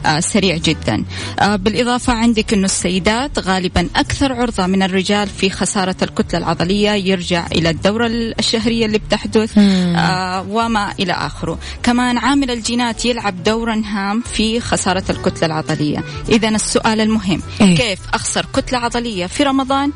آه 0.07 0.21
سريع 0.21 0.57
جدا. 0.57 1.05
آه 1.41 1.57
بالإضافة 1.57 2.13
عندك 2.13 2.53
إنه 2.53 2.65
السيدات 2.65 3.39
غالبا 3.39 3.89
أكثر 3.97 4.33
عرضة 4.33 4.67
من 4.67 4.83
الرجال 4.83 5.29
في 5.29 5.51
خسارة 5.51 5.97
الكتلة 6.03 6.39
العضلية 6.39 6.91
يرجع 6.91 7.47
إلى 7.47 7.71
الدورة 7.71 8.07
الشهرية 8.07 8.87
اللي 8.87 8.99
بتحدث 8.99 9.59
آه 9.59 10.47
وما 10.51 10.93
إلى 11.01 11.13
آخره. 11.13 11.59
كمان 11.83 12.19
عامل 12.19 12.51
الجينات 12.51 13.05
يلعب 13.05 13.43
دورا 13.43 13.83
هام 13.87 14.21
في 14.21 14.61
خسارة 14.61 15.05
الكتلة 15.11 15.47
العضلية. 15.47 16.05
اذا 16.29 16.49
السؤال 16.49 17.01
المهم 17.01 17.43
إيه؟ 17.61 17.77
كيف 17.77 17.99
أخسر 18.15 18.47
كتلة 18.55 18.79
عضلية 18.79 19.27
في 19.27 19.43
رمضان؟ 19.43 19.93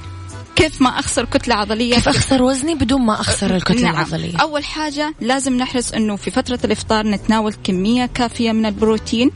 كيف 0.59 0.83
ما 0.83 0.99
أخسر 0.99 1.25
كتلة 1.25 1.55
عضلية؟ 1.55 1.95
كيف 1.95 2.09
أخسر 2.09 2.43
وزني 2.43 2.75
بدون 2.75 3.01
ما 3.01 3.21
أخسر 3.21 3.57
الكتلة 3.57 3.83
نعم. 3.83 3.95
العضلية؟ 3.95 4.37
أول 4.37 4.65
حاجة 4.65 5.15
لازم 5.21 5.57
نحرص 5.57 5.93
إنه 5.93 6.17
في 6.17 6.31
فترة 6.31 6.59
الإفطار 6.65 7.07
نتناول 7.07 7.55
كمية 7.65 8.07
كافية 8.07 8.53
من 8.53 8.67
البروتين 8.67 9.31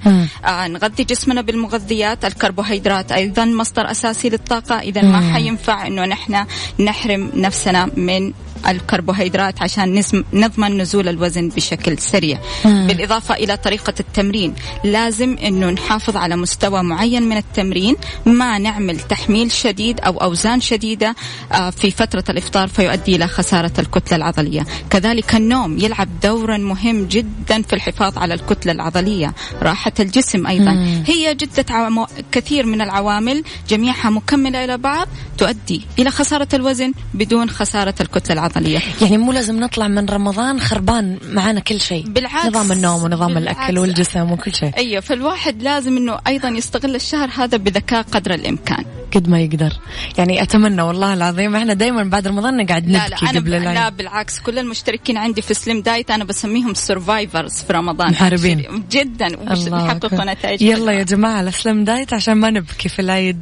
آه 0.45 0.69
نغذي 0.69 1.05
جسمنا 1.05 1.41
بالمغذيات 1.41 2.25
الكربوهيدرات 2.25 3.13
أيضا 3.13 3.45
مصدر 3.45 3.91
أساسي 3.91 4.29
للطاقة 4.29 4.79
إذا 4.79 5.03
ما 5.03 5.33
حينفع 5.35 5.87
إنه 5.87 6.05
نحن 6.05 6.45
نحرم 6.81 7.31
نفسنا 7.35 7.91
من 7.97 8.33
الكربوهيدرات 8.69 9.63
عشان 9.63 10.03
نضمن 10.33 10.79
نزول 10.79 11.09
الوزن 11.09 11.49
بشكل 11.49 11.99
سريع. 11.99 12.39
مم. 12.65 12.87
بالإضافة 12.87 13.35
إلى 13.35 13.57
طريقة 13.57 13.95
التمرين 14.01 14.55
لازم 14.85 15.37
أنه 15.39 15.71
نحافظ 15.71 16.17
على 16.17 16.37
مستوى 16.37 16.83
معين 16.83 17.23
من 17.23 17.37
التمرين 17.37 17.97
ما 18.27 18.59
نعمل 18.59 19.01
تحميل 19.01 19.53
شديد 19.53 20.01
أو 20.01 20.23
أوزان 20.23 20.61
شديدة 20.61 21.15
آه، 21.53 21.71
في 21.71 21.91
فترة 21.91 22.25
الإفطار 22.29 22.69
فيؤدي 22.69 23.17
إلى 23.17 23.27
خسارة 23.27 23.73
الكتلة 23.79 24.17
العضلية. 24.17 24.67
كذلك 24.91 25.35
النوم 25.35 25.79
يلعب 25.79 26.09
دورا 26.23 26.57
مهم 26.57 27.05
جدا 27.05 27.63
في 27.63 27.73
الحفاظ 27.73 28.19
على 28.19 28.35
الكتلة 28.35 28.73
العضلية. 28.73 29.35
راحة 29.63 29.93
الجسم 30.01 30.47
أيضا. 30.47 30.73
مم. 30.73 31.05
هي 31.07 31.35
جدة 31.35 31.65
عوام... 31.71 32.07
كثير 32.33 32.67
من 32.67 32.81
العوامل 32.81 33.45
جميعها 33.69 34.11
مكملة 34.11 34.65
إلى 34.65 34.79
بعض 34.79 35.09
تؤدي 35.39 35.83
إلى 35.99 36.11
خسارة 36.11 36.49
الوزن 36.55 36.93
بدون 37.15 37.51
خسارة 37.51 37.95
الكتلة 38.01 38.33
العضلية. 38.33 38.52
العضلية 38.57 38.81
يعني 39.03 39.19
مو 39.19 39.33
لازم 39.33 39.61
نطلع 39.61 39.89
من 39.89 40.07
رمضان 40.07 40.61
خربان 40.61 41.19
معانا 41.31 41.61
كل 41.61 41.81
شيء. 41.81 42.07
بالعكس. 42.07 42.47
نظام 42.47 42.73
النوم 42.73 43.05
ونظام 43.05 43.35
بالعكس. 43.35 43.59
الأكل 43.59 43.79
والجسم 43.79 44.33
وكل 44.33 44.55
شيء. 44.55 44.77
أيوة 44.77 45.01
فالواحد 45.01 45.63
لازم 45.63 45.97
أنه 45.97 46.19
أيضا 46.27 46.49
يستغل 46.49 46.95
الشهر 46.95 47.31
هذا 47.37 47.57
بذكاء 47.57 48.03
قدر 48.03 48.35
الإمكان. 48.35 48.85
قد 49.15 49.29
ما 49.29 49.41
يقدر. 49.41 49.73
يعني 50.19 50.43
أتمنى 50.43 50.83
والله 50.83 51.15
العظيم 51.15 51.57
إحنا 51.57 51.75
دايما 51.75 52.03
بعد 52.05 52.29
رمضان 52.29 52.57
نقعد 52.57 52.89
نبكي 52.89 52.93
لا 52.93 53.09
لا 53.09 53.31
أنا 53.31 53.41
قبل 53.41 53.51
لا 53.51 53.89
بالعكس 53.89 54.41
كل 54.41 54.59
المشتركين 54.59 55.17
عندي 55.17 55.43
في 55.43 55.55
Slim 55.55 55.83
Diet 55.83 56.11
أنا 56.11 56.25
بسميهم 56.25 56.75
survivors 56.75 57.53
في 57.53 57.73
رمضان. 57.73 58.11
محاربين. 58.11 58.85
جدا 58.91 59.41
ويحققوا 59.41 60.33
نتائج 60.33 60.63
يلا 60.63 60.93
يا 60.93 61.03
جماعة 61.03 61.41
ال 61.41 61.50
Slim 61.50 61.85
Diet 61.85 62.15
عشان 62.15 62.35
ما 62.35 62.51
نبكي 62.51 62.89
في 62.89 62.99
العيد. 63.03 63.41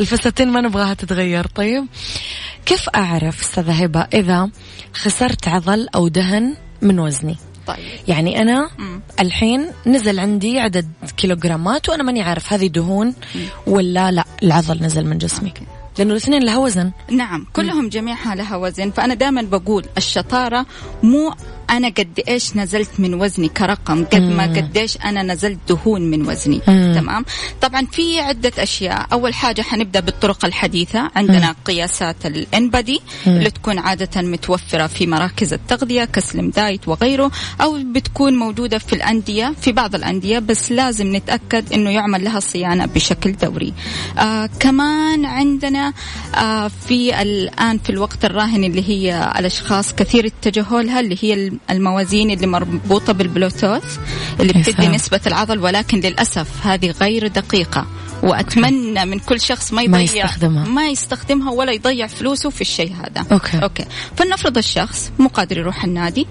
الفساتين 0.00 0.48
ما 0.48 0.60
نبغاها 0.60 0.94
تتغير. 0.94 1.46
طيب 1.46 1.86
كيف 2.66 2.88
أعرف 2.94 3.40
أستاذة 3.40 3.72
هبة 3.72 4.06
إذا 4.14 4.50
خسرت 4.94 5.48
عضل 5.48 5.88
أو 5.94 6.08
دهن 6.08 6.56
من 6.82 6.98
وزني؟ 6.98 7.36
طيب. 7.66 7.78
يعني 8.08 8.42
أنا 8.42 8.70
مم. 8.78 9.00
الحين 9.20 9.70
نزل 9.86 10.18
عندي 10.20 10.60
عدد 10.60 10.88
كيلوغرامات 11.16 11.88
وأنا 11.88 12.02
ماني 12.02 12.22
عارف 12.22 12.52
هذه 12.52 12.66
دهون. 12.66 13.14
ولا 13.66 14.10
لا 14.10 14.24
العضل 14.42 14.82
نزل 14.82 15.06
من 15.06 15.18
جسمي 15.18 15.48
أوكي. 15.48 15.66
لأنه 15.98 16.10
الاثنين 16.10 16.42
لها 16.42 16.58
وزن 16.58 16.92
نعم 17.10 17.46
كلهم 17.52 17.88
جميعها 17.88 18.34
لها 18.34 18.56
وزن 18.56 18.90
فأنا 18.90 19.14
دائما 19.14 19.42
بقول 19.42 19.84
الشطارة 19.96 20.66
مو 21.02 21.34
أنا 21.70 21.88
قد 21.88 22.22
إيش 22.28 22.56
نزلت 22.56 22.90
من 22.98 23.14
وزني 23.14 23.48
كرقم؟ 23.48 24.04
قد 24.04 24.22
ما 24.22 24.42
قد 24.42 24.76
إيش 24.76 24.96
أنا 24.96 25.22
نزلت 25.22 25.58
دهون 25.68 26.02
من 26.10 26.28
وزني. 26.28 26.58
تمام؟ 26.94 27.24
طبعا 27.60 27.86
في 27.86 28.20
عدة 28.20 28.52
أشياء. 28.58 29.06
أول 29.12 29.34
حاجة 29.34 29.62
حنبدأ 29.62 30.00
بالطرق 30.00 30.44
الحديثة. 30.44 31.10
عندنا. 31.16 31.54
قياسات 31.64 32.26
الإنبادي 32.26 33.00
اللي 33.26 33.50
تكون 33.50 33.78
عادة 33.78 34.22
متوفرة 34.22 34.86
في 34.86 35.06
مراكز 35.06 35.52
التغذية 35.52 36.04
ك 36.04 36.13
Slim 36.13 36.50
Diet 36.50 36.88
وغيره 36.88 37.30
أو 37.60 37.78
بتكون 37.92 38.36
موجودة 38.38 38.78
في 38.78 38.92
الأندية 38.92 39.54
في 39.60 39.72
بعض 39.72 39.94
الأندية 39.94 40.38
بس 40.38 40.72
لازم 40.72 41.16
نتأكد 41.16 41.72
إنه 41.72 41.90
يعمل 41.90 42.24
لها 42.24 42.40
صيانة 42.40 42.86
بشكل 42.86 43.32
دوري. 43.32 43.72
آه 44.18 44.50
كمان 44.60 45.24
عندنا 45.24 45.92
آه 46.34 46.68
في 46.88 47.22
الآن 47.22 47.78
في 47.78 47.90
الوقت 47.90 48.24
الراهن 48.24 48.64
اللي 48.64 48.88
هي 48.88 49.32
الأشخاص 49.38 49.94
كثير 49.94 50.26
اتجهوا 50.26 50.82
لها 50.82 51.00
اللي 51.00 51.18
هي 51.20 51.52
الموازين 51.70 52.30
اللي 52.30 52.46
مربوطة 52.46 53.12
بالبلوتوث 53.12 53.98
اللي 54.40 54.52
بتدي 54.52 54.88
نسبة 54.88 55.20
العضل 55.26 55.58
ولكن 55.58 56.00
للأسف 56.00 56.66
هذه 56.66 56.90
غير 56.90 57.26
دقيقة. 57.26 57.86
وأتمنى 58.22 59.04
من 59.04 59.18
كل 59.18 59.40
شخص 59.40 59.72
ما 59.72 59.82
يضيع 59.82 59.96
ما 59.96 60.02
يستخدمها. 60.02 60.64
ما 60.64 60.88
يستخدمها 60.88 61.52
ولا 61.52 61.72
يضيع 61.72 62.06
فلوسه 62.06 62.50
في 62.50 62.60
الشيء 62.60 62.92
هذا. 62.92 63.26
okay. 63.32 63.58
okay. 63.62 63.84
فلنفرض 64.16 64.58
الشخص 64.58 65.12
مو 65.18 65.28
قادر 65.28 65.58
يروح 65.58 65.84
النادي 65.84 66.26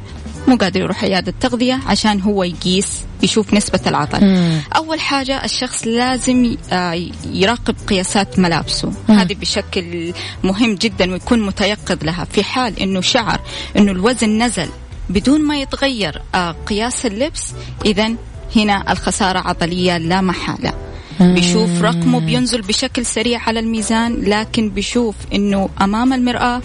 مو 0.47 0.55
قادر 0.55 0.79
يروح 0.79 1.03
عيادة 1.03 1.33
تغذية 1.41 1.79
عشان 1.87 2.21
هو 2.21 2.43
يقيس 2.43 3.01
يشوف 3.23 3.53
نسبة 3.53 3.79
العضل. 3.87 4.25
مم. 4.25 4.61
أول 4.75 4.99
حاجة 4.99 5.45
الشخص 5.45 5.87
لازم 5.87 6.55
آه، 6.71 7.05
يراقب 7.25 7.75
قياسات 7.87 8.39
ملابسه. 8.39 8.93
مم. 9.09 9.19
هذه 9.19 9.33
بشكل 9.33 10.13
مهم 10.43 10.75
جدا 10.75 11.11
ويكون 11.11 11.41
متيقظ 11.41 12.03
لها. 12.03 12.25
في 12.25 12.43
حال 12.43 12.79
أنه 12.79 13.01
شعر 13.01 13.41
أنه 13.77 13.91
الوزن 13.91 14.43
نزل 14.43 14.69
بدون 15.13 15.41
ما 15.41 15.61
يتغير 15.61 16.21
آه، 16.35 16.51
قياس 16.51 17.05
اللبس. 17.05 17.53
إذا 17.85 18.11
هنا 18.55 18.91
الخسارة 18.91 19.39
عضلية 19.39 19.97
لا 19.97 20.21
محالة. 20.21 20.73
بيشوف 21.19 21.81
رقمه 21.81 22.19
بينزل 22.19 22.61
بشكل 22.61 23.05
سريع 23.05 23.39
على 23.39 23.59
الميزان 23.59 24.21
لكن 24.21 24.69
بيشوف 24.69 25.15
إنه 25.33 25.69
أمام 25.81 26.13
المرأة 26.13 26.61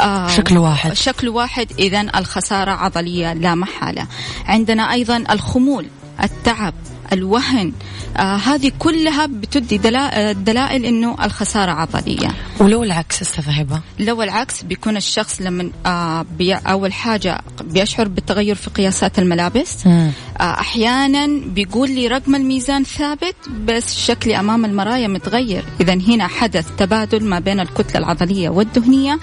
آه 0.00 0.28
شكل 0.28 0.58
واحد. 0.58 0.92
شكل 0.92 1.28
واحد. 1.28 1.72
اذا 1.78 2.00
الخسارة 2.00 2.70
عضلية 2.70 3.32
لا 3.32 3.54
محالة. 3.54 4.06
عندنا 4.46 4.92
أيضا 4.92 5.24
الخمول 5.30 5.86
التعب 6.22 6.74
الوهن 7.12 7.72
آه 8.16 8.36
هذه 8.36 8.72
كلها 8.78 9.26
بتدي 9.26 9.78
دلائل, 9.78 10.44
دلائل 10.44 10.84
إنه 10.84 11.16
الخسارة 11.24 11.70
عضلية. 11.70 12.28
ولو 12.60 12.82
العكس 12.82 13.22
أستاذ 13.22 13.44
هبة. 13.48 13.80
لو 13.98 14.22
العكس 14.22 14.62
بيكون 14.62 14.96
الشخص 14.96 15.40
لما 15.40 15.70
آه 15.86 16.22
بي 16.38 16.54
أول 16.54 16.92
حاجة 16.92 17.40
بيشعر 17.64 18.08
بالتغير 18.08 18.54
في 18.54 18.70
قياسات 18.70 19.18
الملابس. 19.18 19.86
آه 19.86 20.10
أحيانا 20.40 21.26
بيقول 21.46 21.90
لي 21.90 22.06
رقم 22.06 22.34
الميزان 22.34 22.84
ثابت 22.84 23.36
بس 23.64 23.98
شكلي 23.98 24.40
أمام 24.40 24.64
المرايا 24.64 25.08
متغير. 25.08 25.64
اذا 25.80 25.94
هنا 25.94 26.26
حدث 26.26 26.66
تبادل 26.78 27.24
ما 27.24 27.38
بين 27.38 27.60
الكتلة 27.60 27.98
العضلية 27.98 28.48
والدهنية. 28.48 29.18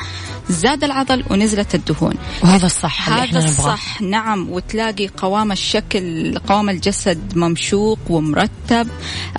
زاد 0.49 0.83
العضل 0.83 1.23
ونزلت 1.29 1.75
الدهون. 1.75 2.13
وهذا 2.43 2.65
الصح 2.65 3.09
هذا 3.09 3.39
الصح 3.39 4.01
نعم. 4.01 4.49
وتلاقي 4.49 5.07
قوام 5.07 5.51
الشكل 5.51 6.37
قوام 6.47 6.69
الجسد 6.69 7.37
ممشوق 7.37 7.99
ومرتب. 8.09 8.87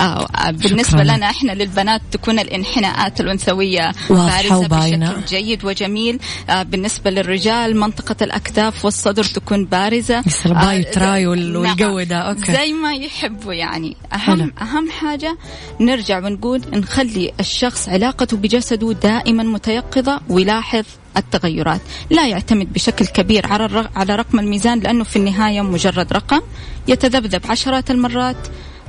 آه 0.01 0.51
بالنسبة 0.51 1.03
شكرا. 1.03 1.17
لنا 1.17 1.31
إحنا 1.31 1.53
للبنات 1.53 2.03
تكون 2.11 2.39
الإنحناءات 2.39 3.21
الأنثوية 3.21 3.88
بارزة 4.11 4.67
بشكل 4.67 5.25
جيد 5.29 5.65
وجميل. 5.65 6.19
آه 6.51 6.63
بالنسبة 6.63 7.11
للرجال 7.11 7.77
منطقة 7.81 8.17
الأكتاف 8.23 8.85
والصدر 8.85 9.25
تكون 9.25 9.65
بارزة. 9.65 10.23
يصير 10.27 10.53
bi 10.53 10.81
آه 10.81 10.91
tri 10.93 11.27
والجو 11.27 12.03
ده 12.03 12.17
okay. 12.17 12.53
زي 12.53 12.73
ما 12.73 12.95
يحبوا 12.95 13.53
يعني. 13.53 13.97
أهم 14.13 14.19
حلو. 14.21 14.51
أهم 14.63 14.91
حاجة 14.91 15.39
نرجع 15.81 16.19
ونقول 16.19 16.63
نخلي 16.73 17.33
الشخص 17.41 17.89
علاقته 17.89 18.37
بجسده 18.37 18.93
دائما 18.93 19.43
متيقظة 19.43 20.21
ويلاحظ 20.29 20.85
التغيرات. 21.17 21.81
لا 22.11 22.27
يعتمد 22.29 22.73
بشكل 22.73 23.07
كبير 23.07 23.47
على 23.47 23.89
على 23.97 24.17
رقم 24.17 24.39
الميزان 24.39 24.81
لأنه 24.81 25.05
في 25.05 25.17
النهاية 25.17 25.61
مجرد 25.61 26.13
رقم 26.13 26.41
يتذبذب 26.89 27.41
عشرات 27.51 27.91
المرات 27.91 28.37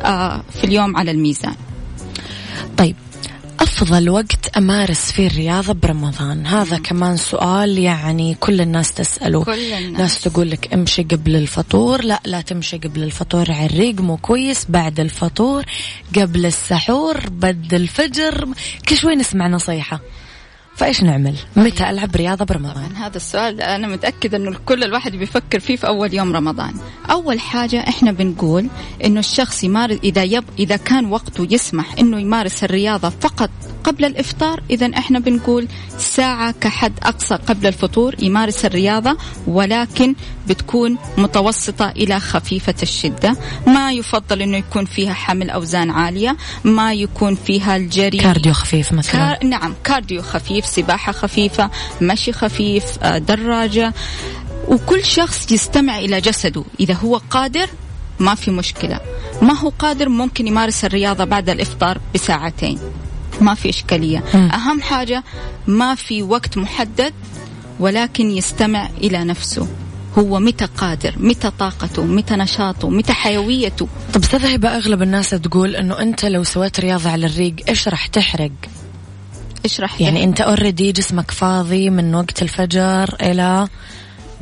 آه، 0.01 0.43
في 0.51 0.63
اليوم 0.63 0.97
على 0.97 1.11
الميزان. 1.11 1.55
أفضل 3.59 4.09
وقت 4.09 4.57
أمارس 4.57 5.11
فيه 5.11 5.27
الرياضة 5.27 5.73
برمضان؟ 5.73 6.45
هذا 6.45 6.77
مم. 6.77 6.83
كمان 6.83 7.17
سؤال 7.17 7.77
يعني 7.77 8.35
كل 8.39 8.61
الناس 8.61 8.93
تسأله. 8.93 9.43
كل 9.43 9.73
الناس. 9.73 9.99
ناس 9.99 10.21
تقول 10.21 10.51
لك 10.51 10.73
امشي 10.73 11.03
قبل 11.03 11.35
الفطور. 11.35 12.03
لا 12.03 12.21
لا 12.25 12.41
تمشي 12.41 12.77
قبل 12.77 13.03
الفطور. 13.03 13.51
عريق 13.51 14.01
مو 14.01 14.17
كويس. 14.17 14.65
بعد 14.69 14.99
الفطور 14.99 15.65
قبل 16.15 16.45
السحور 16.45 17.29
بد 17.29 17.73
الفجر. 17.73 18.47
كل 18.89 18.97
شوي 18.97 19.15
نسمع 19.15 19.47
نصيحة. 19.47 19.99
فايش 20.79 21.03
نعمل؟ 21.03 21.35
متى 21.55 21.89
ألعب 21.89 22.15
رياضة 22.15 22.45
برمضان؟ 22.45 22.95
هذا 22.95 23.17
السؤال 23.17 23.61
أنا 23.61 23.87
متأكدة 23.87 24.37
إنه 24.37 24.57
كل 24.65 24.83
الواحد 24.83 25.11
بيفكر 25.15 25.59
فيه 25.59 25.75
في 25.75 25.87
أول 25.87 26.13
يوم 26.13 26.35
رمضان. 26.35 26.73
أول 27.11 27.39
حاجة 27.39 27.79
إحنا 27.79 28.11
بنقول 28.11 28.67
إنه 29.05 29.19
الشخص 29.19 29.63
يمارس 29.63 29.99
إذا 30.03 30.23
يب 30.23 30.43
إذا 30.59 30.75
كان 30.75 31.05
وقته 31.05 31.47
يسمح 31.51 31.95
إنه 31.99 32.19
يمارس 32.19 32.63
الرياضة 32.63 33.09
فقط 33.09 33.49
قبل 33.83 34.05
الإفطار 34.05 34.63
اذا 34.69 34.91
إحنا 34.97 35.19
بنقول 35.19 35.67
ساعة 35.97 36.51
كحد 36.61 36.93
أقصى 37.03 37.35
قبل 37.35 37.67
الفطور 37.67 38.15
يمارس 38.23 38.65
الرياضة 38.65 39.17
ولكن 39.47 40.15
بتكون 40.49 40.97
متوسطة 41.17 41.89
إلى 41.89 42.19
خفيفة 42.19 42.75
الشدة، 42.83 43.35
ما 43.67 43.91
يفضل 43.91 44.41
إنه 44.41 44.57
يكون 44.57 44.85
فيها 44.85 45.13
حمل 45.13 45.49
أوزان 45.49 45.89
عالية، 45.89 46.37
ما 46.63 46.93
يكون 46.93 47.35
فيها 47.35 47.75
الجري. 47.75 48.17
cardio 48.17 48.53
خفيف 48.53 48.93
مثلا. 48.93 49.11
car... 49.11 49.47
نعم 49.47 49.75
cardio 49.83 50.21
خفيف 50.21 50.65
سباحة 50.65 51.11
خفيفة 51.11 51.69
مشي 52.01 52.31
خفيف 52.31 52.83
آه، 53.03 53.17
دراجة. 53.17 53.93
وكل 54.67 55.05
شخص 55.05 55.51
يستمع 55.51 55.97
إلى 55.97 56.21
جسده. 56.21 56.63
إذا 56.79 56.93
هو 56.93 57.21
قادر 57.29 57.69
ما 58.19 58.35
في 58.35 58.51
مشكلة. 58.51 58.99
ما 59.41 59.53
هو 59.59 59.69
قادر 59.69 60.09
ممكن 60.09 60.47
يمارس 60.47 60.85
الرياضة 60.85 61.23
بعد 61.23 61.49
الإفطار 61.49 62.01
بساعتين. 62.15 62.79
ما 63.41 63.53
في 63.53 63.69
إشكالية. 63.69 64.23
أهم 64.35 64.81
حاجة 64.81 65.23
ما 65.67 65.95
في 65.95 66.23
وقت 66.23 66.57
محدد 66.57 67.13
ولكن 67.79 68.31
يستمع 68.31 68.89
إلى 68.97 69.23
نفسه. 69.23 69.67
هو 70.19 70.39
متى 70.39 70.65
قادر 70.65 71.13
متى 71.17 71.51
طاقته 71.59 72.03
متى 72.03 72.35
نشاطه 72.35 72.89
متى 72.89 73.13
حيويته. 73.13 73.87
طب 74.13 74.21
أستاذ 74.21 74.65
أغلب 74.65 75.01
الناس 75.01 75.29
تقول 75.29 75.75
إنه 75.75 75.99
أنت 75.99 76.25
لو 76.25 76.43
سويت 76.43 76.79
رياضة 76.79 77.09
على 77.09 77.25
الريق 77.25 77.55
إيش 77.69 77.87
راح 77.87 78.07
تحرق؟ 78.07 78.51
إيش 79.65 79.81
راح 79.81 80.01
يعني 80.01 80.23
أنت 80.23 80.41
already 80.41 80.91
جسمك 80.91 81.31
فاضي 81.31 81.89
من 81.89 82.15
وقت 82.15 82.41
الفجر 82.41 83.15
إلى 83.21 83.67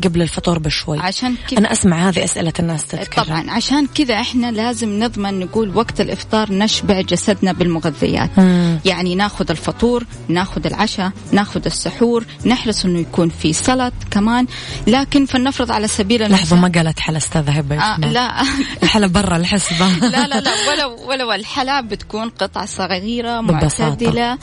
قبل 0.04 0.22
الفطور 0.22 0.60
بشوي. 0.60 1.00
عشان 1.00 1.36
كذا 1.48 1.60
أنا 1.60 1.72
أسمع 1.72 2.10
هذه 2.10 2.24
أسئلة 2.24 2.54
الناس 2.60 2.86
تذكرها 2.88 3.24
طبعا 3.24 3.52
عشان 3.52 3.88
كذا 3.88 4.16
إحنا 4.16 4.52
لازم 4.52 4.90
نضمن 5.04 5.40
نقول 5.40 5.78
وقت 5.78 6.02
الإفطار 6.02 6.54
نشبع 6.54 7.02
جسدنا 7.02 7.52
بالمغذيات. 7.52 8.30
مم. 8.38 8.80
يعني 8.86 9.16
ناخذ 9.16 9.46
الفطور 9.50 10.06
ناخذ 10.28 10.66
العشاء 10.66 11.12
ناخذ 11.32 11.62
السحور 11.66 12.26
نحرص 12.46 12.86
إنه 12.86 13.00
يكون 13.00 13.30
في 13.30 13.54
سلطة 13.54 13.94
كمان. 14.12 14.48
لكن 14.88 15.26
فلنفرض 15.26 15.72
على 15.72 15.88
سبيل 15.88 16.24
المثال 16.24 16.44
لحظة 16.44 16.56
ما 16.56 16.72
قالت 16.76 17.00
حلا 17.00 17.18
استاذه 17.18 17.52
هبه 17.52 17.80
آه 17.80 17.98
لا. 18.00 18.42
الحلا 18.84 19.08
برا 19.08 19.38
الحسبة. 19.38 19.88
لا 20.14 20.28
لا 20.28 20.40
لا 20.42 20.52
ولو 20.70 21.10
ولو 21.10 21.32
الحلا 21.32 21.82
بتكون 21.82 22.30
قطعه 22.30 22.66
صغيرة 22.66 23.42
معتدلة. 23.42 24.32
آه 24.34 24.38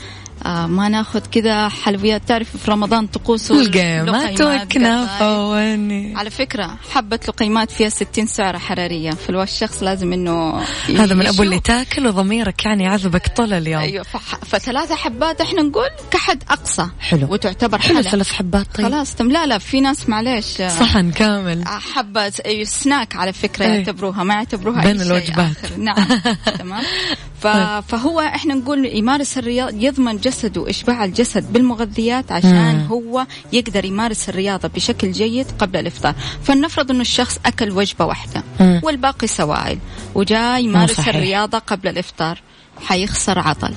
ما 0.45 0.89
ناخذ 0.89 1.19
كذا 1.19 1.69
حلويات. 1.69 2.21
تعرف 2.27 2.57
في 2.57 2.71
رمضان 2.71 3.07
طقوس 3.07 3.51
القيمات 3.51 4.41
وكنافة 4.41 5.47
واني 5.47 6.15
على 6.15 6.29
فكرة 6.29 6.77
حبة 6.91 7.19
لقيمات 7.27 7.71
فيها 7.71 7.89
60 7.89 8.25
سعرة 8.25 8.57
حرارية. 8.57 9.11
فالشخص 9.11 9.83
لازم 9.83 10.13
إنه 10.13 10.61
هذا 10.97 11.15
من 11.15 11.27
أبو 11.27 11.43
اللي 11.43 11.59
تاكل 11.59 12.07
وضميرك 12.07 12.65
يعني 12.65 12.83
يعذبك 12.83 13.27
طول 13.27 13.53
اليوم. 13.53 13.81
أيوه 13.81 14.03
فثلاثة 14.45 14.95
حبات 14.95 15.41
إحنا 15.41 15.61
نقول 15.61 15.89
كحد 16.11 16.43
أقصى. 16.49 16.87
حلو. 16.99 17.27
وتعتبر 17.31 17.79
حلو 17.79 18.01
ثلاث 18.01 18.31
حبات 18.31 18.67
طيب. 18.75 18.87
خلاص 18.87 19.15
تم. 19.15 19.31
لا 19.31 19.45
لا 19.45 19.57
في 19.57 19.81
ناس 19.81 20.09
معليش. 20.09 20.61
آه، 20.61 20.69
صحن 20.69 21.11
كامل. 21.11 21.61
آه، 21.61 21.79
حبة 21.79 22.29
سناك 22.63 23.15
على 23.15 23.33
فكرة 23.33 23.65
إيه. 23.65 23.71
يعتبروها 23.71 24.23
ما 24.23 24.33
يعتبروها 24.33 24.81
بين 24.81 25.01
الوجبات. 25.01 25.77
نعم 25.77 26.07
تمام. 26.59 26.83
طيب. 27.53 27.83
فهو 27.87 28.19
إحنا 28.19 28.53
نقول 28.53 28.85
يمارس 28.85 29.37
الرياضة 29.37 29.77
يضمن 29.77 30.17
جسده 30.17 30.69
إشباع 30.69 31.05
الجسد 31.05 31.53
بالمغذيات 31.53 32.31
عشان 32.31 32.75
مم. 32.75 32.85
هو 32.87 33.25
يقدر 33.53 33.85
يمارس 33.85 34.29
الرياضة 34.29 34.67
بشكل 34.67 35.11
جيد 35.11 35.47
قبل 35.59 35.79
الإفطار 35.79 36.15
فلنفرض 36.43 36.91
أنه 36.91 37.01
الشخص 37.01 37.39
أكل 37.45 37.71
وجبة 37.71 38.05
واحدة 38.05 38.43
مم. 38.59 38.81
والباقي 38.83 39.27
سوائل 39.27 39.79
وجاي 40.15 40.63
يمارس 40.63 40.99
الرياضة 40.99 41.57
قبل 41.57 41.87
الإفطار 41.87 42.41
حيخسر 42.85 43.39
عضل 43.39 43.73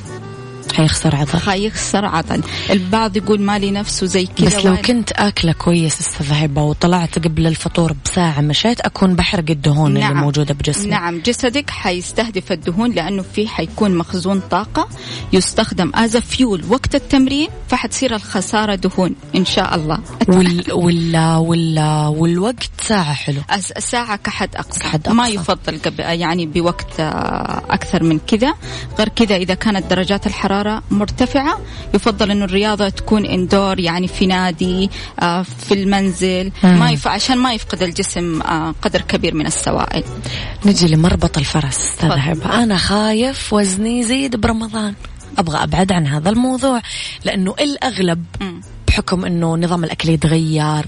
حيخسر 0.79 1.17
عضل. 1.17 1.39
حيخسر 1.39 2.05
عضل. 2.05 2.43
البعض 2.71 3.17
يقول 3.17 3.41
مالي 3.41 3.71
نفسه 3.71 4.07
زي 4.07 4.27
كذا 4.27 4.47
بس 4.47 4.67
لو 4.67 4.77
كنت 4.77 5.13
آكلة 5.13 5.53
كويس 5.53 5.99
هبه 6.33 6.63
وطلعت 6.63 7.19
قبل 7.19 7.47
الفطور 7.47 7.93
بساعة 8.05 8.41
مشيت 8.41 8.81
أكون 8.81 9.15
بحرق 9.15 9.45
الدهون 9.51 9.95
نعم. 9.95 10.11
اللي 10.11 10.23
موجودة 10.23 10.55
بجسمي. 10.55 10.91
نعم. 10.91 11.21
جسدك 11.21 11.71
حيستهدف 11.71 12.53
الدهون 12.53 12.91
لأنه 12.91 13.23
في 13.23 13.49
حيكون 13.49 13.99
مخزون 13.99 14.41
طاقة 14.41 14.89
يستخدم 15.33 15.93
as 15.95 16.17
fuel 16.17 16.65
وقت 16.69 16.95
التمرين 16.95 17.49
فحتصير 17.69 18.15
الخسارة 18.15 18.75
دهون 18.75 19.15
إن 19.37 19.45
شاء 19.45 19.75
الله. 19.75 19.99
وال 20.29 20.73
وال 20.73 21.37
وال 21.37 21.79
والوقت 22.07 22.71
ساعة 22.83 23.13
حلو. 23.13 23.41
ساعة 23.79 24.17
كحد 24.17 24.57
أقصى. 24.57 24.81
كحد 24.81 25.01
أقصى. 25.01 25.15
ما 25.15 25.29
يفضل 25.29 25.81
يعني 25.99 26.47
بوقت 26.47 27.01
آه، 27.01 27.63
أكثر 27.71 28.03
من 28.03 28.19
كذا. 28.19 28.55
غير 28.99 29.09
كذا 29.09 29.37
إذا 29.37 29.55
كانت 29.55 29.91
درجات 29.91 30.27
الحرارة 30.27 30.68
الحرارة 30.69 30.83
مرتفعة. 30.91 31.61
يفضل 31.95 32.31
أنه 32.31 32.45
الرياضة 32.45 32.89
تكون 32.89 33.27
اندور 33.27 33.81
يعني 33.81 34.09
في 34.09 34.27
نادي 34.27 34.91
آه، 35.21 35.43
في 35.43 35.75
المنزل. 35.75 36.53
ما 36.63 36.91
يف... 36.91 37.09
عشان 37.09 37.39
ما 37.39 37.53
يفقد 37.53 37.83
الجسم 37.83 38.43
آه، 38.43 38.75
قدر 38.83 39.01
كبير 39.01 39.35
من 39.35 39.47
السوائل. 39.47 40.05
نجي 40.67 40.87
لمربط 40.89 41.39
الفرس 41.39 41.79
أستاذ 41.79 42.11
أنا 42.45 42.77
خايف 42.77 43.53
وزني 43.53 44.01
يزيد 44.01 44.37
برمضان. 44.37 44.95
أبغى 45.39 45.63
أبعد 45.63 45.93
عن 45.93 46.07
هذا 46.07 46.31
الموضوع 46.31 46.83
لأنه 47.25 47.55
الأغلب 47.61 48.25
بحكم 48.89 49.25
إنه 49.25 49.57
نظام 49.57 49.85
الأكل 49.85 50.09
يتغير 50.09 50.87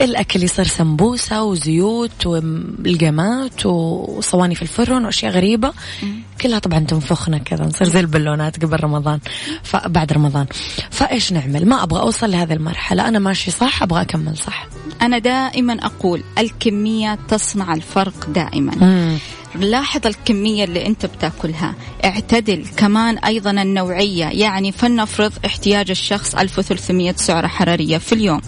الأكل 0.00 0.42
يصير 0.42 0.66
سمبوسة 0.66 1.42
وزيوت 1.42 2.26
والقمات 2.26 3.66
وصواني 3.66 4.54
في 4.54 4.62
الفرن 4.62 5.04
وأشياء 5.04 5.32
غريبة. 5.32 5.72
كلها 6.40 6.58
طبعا 6.58 6.78
تنفخنا 6.78 7.38
كذا 7.38 7.64
نصير 7.64 7.88
زي 7.88 8.00
البالونات 8.00 8.64
قبل 8.64 8.84
رمضان. 8.84 9.20
فبعد 9.62 10.12
رمضان. 10.12 10.46
فإيش 10.90 11.32
نعمل؟ 11.32 11.66
ما 11.68 11.82
أبغى 11.82 12.00
أوصل 12.00 12.30
لهذه 12.30 12.52
المرحلة. 12.52 13.08
أنا 13.08 13.18
ماشي 13.18 13.50
صح 13.50 13.82
أبغى 13.82 14.00
أكمل 14.00 14.36
صح. 14.36 14.66
أنا 15.02 15.18
دائما 15.18 15.72
أقول 15.72 16.22
الكمية 16.38 17.18
تصنع 17.28 17.74
الفرق 17.74 18.30
دائما. 18.30 18.74
مم. 18.74 19.18
لاحظ 19.54 20.06
الكمية 20.06 20.64
اللي 20.64 20.86
أنت 20.86 21.06
بتأكلها. 21.06 21.74
اعتدل 22.04 22.66
كمان 22.76 23.18
أيضا 23.18 23.50
النوعية. 23.50 24.24
يعني 24.24 24.72
فلنفرض 24.72 25.32
احتياج 25.46 25.90
الشخص 25.90 26.34
1300 26.34 27.14
سعرة 27.38 27.46
حرارية 27.46 27.98
في 27.98 28.12
اليوم. 28.12 28.40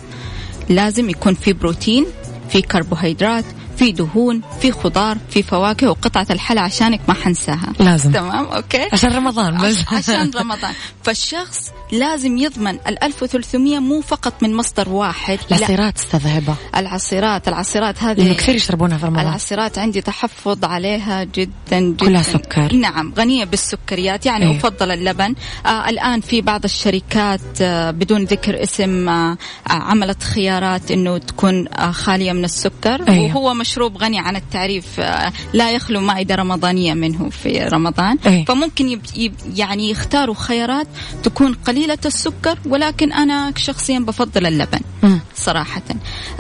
لازم 0.69 1.11
يكون 1.11 1.35
في 1.35 1.53
بروتين 1.53 2.07
في 2.49 2.63
كربوهيدرات 2.63 3.45
في 3.81 3.93
دهون 3.93 4.41
في 4.61 4.73
خضار 4.73 5.19
في 5.31 5.43
فواكه 5.43 5.91
وقطعة 5.91 6.27
الحلا 6.31 6.61
عشانك 6.61 7.01
ما 7.09 7.15
حنساها. 7.15 7.73
لازم. 7.79 8.13
تمام 8.13 8.45
أوكي. 8.47 8.89
عشان 8.93 9.13
رمضان 9.13 9.59
بس. 9.63 9.85
عشان 9.93 10.31
رمضان. 10.41 10.73
فالشخص 11.03 11.71
لازم 11.93 12.39
يضمن 12.39 12.79
ال 12.87 13.05
1300 13.05 13.79
مو 13.79 14.01
فقط 14.01 14.43
من 14.43 14.55
مصدر 14.55 14.89
واحد 14.89 15.39
العصيرات 15.53 15.99
أستاذ 15.99 16.27
هبه 16.27 16.55
العصيرات 16.77 17.49
العصيرات 17.49 18.03
هذه 18.03 18.33
كثير 18.33 18.55
يشربونها 18.55 18.99
في 18.99 19.07
رمضان. 19.07 19.27
العصيرات 19.27 19.79
عندي 19.79 20.01
تحفظ 20.01 20.65
عليها 20.65 21.25
جدا 21.25 21.51
جدا. 21.71 21.97
كلها 22.07 22.23
سكر. 22.23 22.75
نعم 22.75 23.13
غنية 23.19 23.45
بالسكريات. 23.45 24.27
يعني 24.27 24.51
إيه؟ 24.51 24.57
افضل 24.57 24.91
اللبن. 24.91 25.35
آه 25.67 25.89
الآن 25.89 26.21
في 26.21 26.41
بعض 26.41 26.65
الشركات 26.65 27.41
آه 27.63 27.91
بدون 27.91 28.25
ذكر 28.25 28.63
اسم 28.63 29.09
آه 29.09 29.37
عملت 29.67 30.23
خيارات 30.23 30.91
إنه 30.91 31.19
تكون 31.19 31.69
آه 31.69 31.91
خالية 31.91 32.33
من 32.33 32.45
السكر. 32.45 33.09
أيه. 33.09 33.21
وهو 33.35 33.55
مشروب 33.71 33.97
غني 33.97 34.19
عن 34.19 34.37
التعريف 34.37 35.01
آه 35.01 35.33
لا 35.53 35.73
يخلو 35.73 36.01
مائده 36.01 36.35
رمضانيه 36.35 36.95
منه 36.95 37.31
في 37.31 37.59
رمضان 37.59 38.19
أيه. 38.27 38.45
فممكن 38.45 38.89
يب 38.89 39.01
يب 39.17 39.35
يعني 39.55 39.91
يختاروا 39.91 40.35
خيارات 40.35 40.87
تكون 41.23 41.53
قليلة 41.55 41.81
قليلة 41.81 41.99
السكر 42.07 42.59
ولكن 42.67 43.13
أنا 43.13 43.53
شخصيا 43.57 43.99
بفضل 43.99 44.47
اللبن 44.47 44.81
م. 45.03 45.19
صراحة 45.35 45.83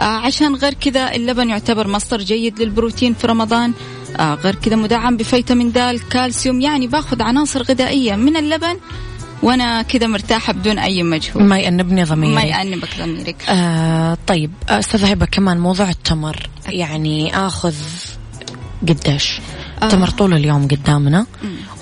آه 0.00 0.02
عشان 0.02 0.54
غير 0.54 0.74
كذا 0.74 1.14
اللبن 1.14 1.50
يعتبر 1.50 1.88
مصدر 1.88 2.20
جيد 2.22 2.62
للبروتين 2.62 3.14
في 3.14 3.26
رمضان 3.26 3.72
آه 4.18 4.34
غير 4.34 4.54
كذا 4.54 4.76
مدعم 4.76 5.16
بفيتامين 5.16 5.72
د 5.72 6.00
كالسيوم 6.10 6.60
يعني 6.60 6.86
باخذ 6.86 7.22
عناصر 7.22 7.62
غذائية 7.62 8.16
من 8.16 8.36
اللبن 8.36 8.76
وأنا 9.42 9.82
كذا 9.82 10.06
مرتاحة 10.06 10.52
بدون 10.52 10.78
أي 10.78 11.02
مجهود. 11.02 11.42
ما 11.42 11.58
يأنبني 11.58 12.04
ضميري. 12.04 12.34
ما 12.34 12.42
يأنبك 12.42 12.88
ضميرك. 12.98 13.44
آه 13.48 14.18
طيب 14.26 14.50
أستاذ 14.68 15.04
هبه 15.04 15.26
كمان 15.26 15.58
موضوع 15.58 15.90
التمر. 15.90 16.48
يعني 16.68 17.36
آخذ 17.36 17.74
قديش. 18.88 19.40
آه. 19.82 19.88
تمر 19.88 20.10
طول 20.10 20.32
اليوم 20.34 20.68
قدامنا. 20.68 21.26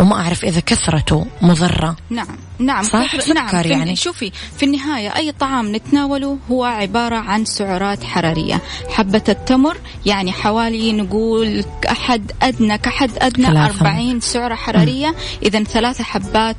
وما 0.00 0.14
أعرف 0.14 0.44
إذا 0.44 0.60
كثرته 0.60 1.26
مضرة. 1.42 1.96
نعم 2.10 2.38
نعم 2.58 2.82
صح؟ 2.82 3.20
سكر 3.20 3.34
نعم 3.34 3.64
يعني. 3.64 3.96
شوفي 3.96 4.32
في 4.56 4.66
النهاية 4.66 5.16
أي 5.16 5.32
طعام 5.32 5.76
نتناوله 5.76 6.38
هو 6.50 6.64
عبارة 6.64 7.16
عن 7.16 7.44
سعرات 7.44 8.04
حرارية. 8.04 8.60
حبة 8.88 9.22
التمر 9.28 9.76
يعني 10.06 10.32
حوالي 10.32 10.92
نقول 10.92 11.64
أحد 11.90 12.32
أدنى 12.42 12.78
كحد 12.78 13.10
أدنى 13.18 13.46
ثلاثة. 13.46 13.86
40 13.86 14.20
سعرة 14.20 14.54
حرارية. 14.54 15.14
إذا 15.42 15.62
ثلاثة 15.62 16.04
حبات 16.04 16.56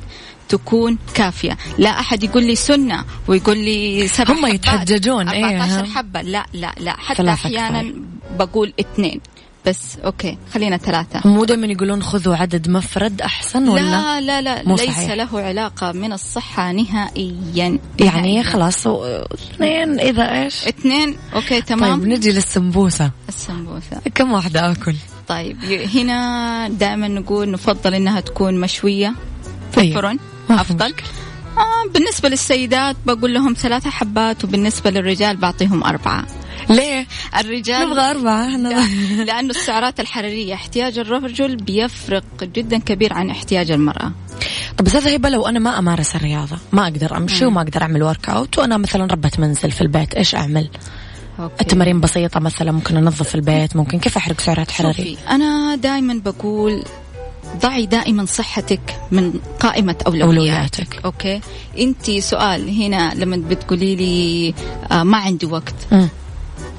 تكون 0.50 0.98
كافية. 1.14 1.56
لا 1.78 2.00
أحد 2.00 2.22
يقول 2.22 2.44
لي 2.44 2.54
سنة 2.54 3.04
ويقول 3.28 3.58
لي 3.58 4.08
سبع 4.08 4.34
هم 4.34 4.46
يتحججون 4.46 5.28
14 5.28 5.84
إيه 5.84 5.90
حبة. 5.90 6.22
لا 6.22 6.46
لا 6.52 6.74
لا. 6.80 6.96
حتى 6.98 7.30
أحيانا 7.30 7.94
بقول 8.38 8.72
اثنين. 8.80 9.20
بس 9.66 9.98
okay 10.04 10.38
خلينا 10.54 10.76
ثلاثة. 10.76 11.20
مو 11.24 11.44
دائما 11.44 11.66
يقولون 11.66 12.02
خذوا 12.02 12.36
عدد 12.36 12.68
مفرد 12.70 13.22
أحسن 13.22 13.68
ولا؟ 13.68 14.20
لا 14.20 14.20
لا. 14.20 14.40
لا 14.40 14.68
مو 14.68 14.76
ليس 14.76 14.90
صحيح. 14.90 15.12
له 15.12 15.40
علاقة 15.40 15.92
من 15.92 16.12
الصحة 16.12 16.72
نهائيا. 16.72 17.78
يعني 17.98 18.44
خلاص 18.44 18.86
اثنين 18.86 20.00
إذا 20.00 20.42
إيش؟ 20.42 20.66
اثنين. 20.66 21.16
okay 21.34 21.62
تمام. 21.62 22.00
طيب 22.00 22.08
نجي 22.08 22.32
للسمبوسة. 22.32 23.10
السمبوسة. 23.28 24.00
كم 24.14 24.32
واحدة 24.32 24.72
آكل؟ 24.72 24.96
طيب 25.28 25.64
هنا 25.94 26.68
دائما 26.68 27.08
نقول 27.08 27.50
نفضل 27.50 27.94
إنها 27.94 28.20
تكون 28.20 28.60
مشوية. 28.60 29.14
في 29.72 29.80
أيوه. 29.80 30.18
أفضل 30.52 30.94
آه 31.58 31.92
بالنسبة 31.94 32.28
للسيدات 32.28 32.96
بقول 33.06 33.34
لهم 33.34 33.54
ثلاثة 33.54 33.90
حبات 33.90 34.44
وبالنسبة 34.44 34.90
للرجال 34.90 35.36
بعطيهم 35.36 35.84
أربعة 35.84 36.24
ليه؟ 36.70 37.06
الرجال 37.38 37.90
نبغى 37.90 38.10
أربعة 38.10 38.48
إحنا 38.48 38.68
لأنه 39.24 39.50
السعرات 39.50 40.00
الحرارية 40.00 40.54
احتياج 40.54 40.98
الرجل 40.98 41.56
بيفرق 41.56 42.24
جدا 42.42 42.78
كبير 42.78 43.12
عن 43.12 43.30
احتياج 43.30 43.70
المرأة 43.70 44.12
طب 44.78 44.86
أستاذة 44.86 45.14
هبة 45.14 45.28
لو 45.28 45.46
أنا 45.46 45.58
ما 45.58 45.78
أمارس 45.78 46.16
الرياضة 46.16 46.56
ما 46.72 46.82
أقدر 46.82 47.16
أمشي 47.16 47.44
وما 47.44 47.62
أقدر 47.62 47.82
أعمل 47.82 48.02
ورك 48.02 48.28
أوت 48.28 48.58
وأنا 48.58 48.76
مثلا 48.76 49.04
ربة 49.04 49.30
منزل 49.38 49.70
في 49.70 49.80
البيت 49.80 50.14
إيش 50.14 50.34
أعمل؟ 50.34 50.68
okay. 51.40 51.60
التمارين 51.60 52.00
بسيطة 52.00 52.40
مثلا 52.40 52.72
ممكن 52.72 52.96
أنظف 52.96 53.34
البيت 53.34 53.76
ممكن 53.76 53.98
كيف 53.98 54.16
أحرق 54.16 54.40
سعرات 54.40 54.70
حرارية؟ 54.70 55.16
أنا 55.30 55.76
دائما 55.76 56.14
بقول 56.24 56.82
ضعي 57.56 57.86
دائما 57.86 58.24
صحتك 58.24 58.80
من 59.12 59.32
قائمة 59.60 59.96
أولوياتك, 60.06 60.24
أولوياتك. 60.26 61.00
okay. 61.04 61.40
أنت 61.78 62.10
سؤال 62.10 62.82
هنا 62.82 63.14
لما 63.14 63.36
بتقولي 63.36 63.96
لي 63.96 64.54
آه 64.92 65.02
ما 65.02 65.16
عندي 65.18 65.46
وقت. 65.46 65.74
م. 65.92 66.06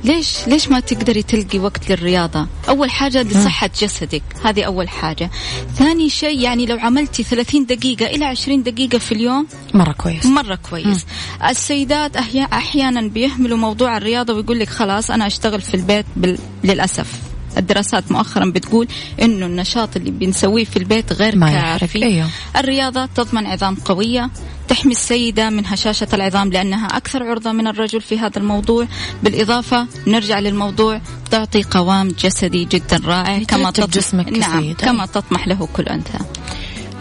ليش 0.04 0.48
ليش 0.48 0.70
ما 0.70 0.80
تقدري 0.80 1.24
تلقي 1.24 1.60
وقت 1.60 1.90
للرياضة؟ 1.92 2.48
أول 2.70 2.92
حاجة 2.92 3.22
لصحة 3.22 3.70
جسدك. 3.82 4.24
هذه 4.44 4.64
أول 4.64 4.90
حاجة. 4.90 5.30
ثاني 5.76 6.10
شيء 6.10 6.40
يعني 6.40 6.66
لو 6.66 6.78
عملتي 6.80 7.24
30 7.24 7.66
دقيقة 7.66 8.06
إلى 8.06 8.26
20 8.26 8.64
دقيقة 8.64 8.98
في 8.98 9.12
اليوم 9.12 9.48
مرة 9.74 9.92
كويس. 9.92 10.26
مرة 10.26 10.56
كويس. 10.70 11.06
م. 11.06 11.46
السيدات 11.46 12.16
أحيانا 12.54 13.02
بيهملوا 13.02 13.58
موضوع 13.58 13.98
الرياضة 13.98 14.34
ويقول 14.34 14.60
لك 14.60 14.70
خلاص 14.70 15.12
أنا 15.12 15.28
أشتغل 15.28 15.62
في 15.62 15.74
البيت 15.74 16.06
بال... 16.16 16.38
للأسف. 16.64 17.31
الدراسات 17.58 18.12
مؤخرا 18.12 18.46
بتقول 18.46 18.88
إنه 19.22 19.46
النشاط 19.46 19.96
اللي 19.96 20.12
بنسويه 20.12 20.66
في 20.66 20.78
البيت 20.78 21.14
غير 21.14 21.36
ما 21.36 21.78
كافي. 21.78 22.04
أيوه. 22.04 22.28
الرياضة 22.58 23.06
تضمن 23.06 23.48
عظام 23.48 23.76
قوية 23.76 24.30
تحمي 24.68 24.92
السيدة 24.92 25.50
من 25.50 25.66
هشاشة 25.66 26.08
العظام 26.14 26.50
لأنها 26.50 26.88
أكثر 26.88 27.24
عرضة 27.24 27.52
من 27.52 27.68
الرجل 27.68 28.02
في 28.02 28.20
هذا 28.20 28.38
الموضوع. 28.38 28.88
بالإضافة 29.24 29.88
نرجع 30.08 30.40
للموضوع 30.40 31.02
تعطي 31.32 31.64
قوام 31.64 32.08
جسدي 32.08 32.66
جدا 32.66 33.02
رائع 33.06 33.44
كما 33.44 33.72
تطمح 33.72 33.90
جسمك 33.90 34.30
نعم 34.30 34.74
كما 34.74 35.06
تطمح 35.06 35.48
له 35.48 35.68
كل 35.74 35.84
أنثى. 35.84 36.18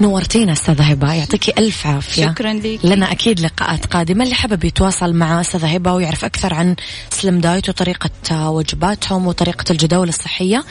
نورتينا 0.01 0.53
أستاذة 0.53 0.83
هبة. 0.83 1.15
يعطيكي 1.15 1.53
ألف 1.59 1.87
عافية. 1.87 2.27
شكرا 2.27 2.53
لك. 2.53 2.85
لنا 2.85 3.13
أكيد 3.13 3.41
لقاءات 3.41 3.87
قادمة. 3.87 4.25
اللي 4.25 4.35
حابب 4.35 4.65
يتواصل 4.65 5.13
مع 5.15 5.41
أستاذة 5.41 5.67
هبة 5.67 5.93
ويعرف 5.93 6.25
أكثر 6.25 6.55
عن 6.55 6.77
سلم 7.11 7.41
diet 7.41 7.69
وطريقة 7.69 8.51
وجباتهم 8.51 9.27
وطريقة 9.27 9.65
الجداول 9.71 10.09
الصحية 10.09 10.65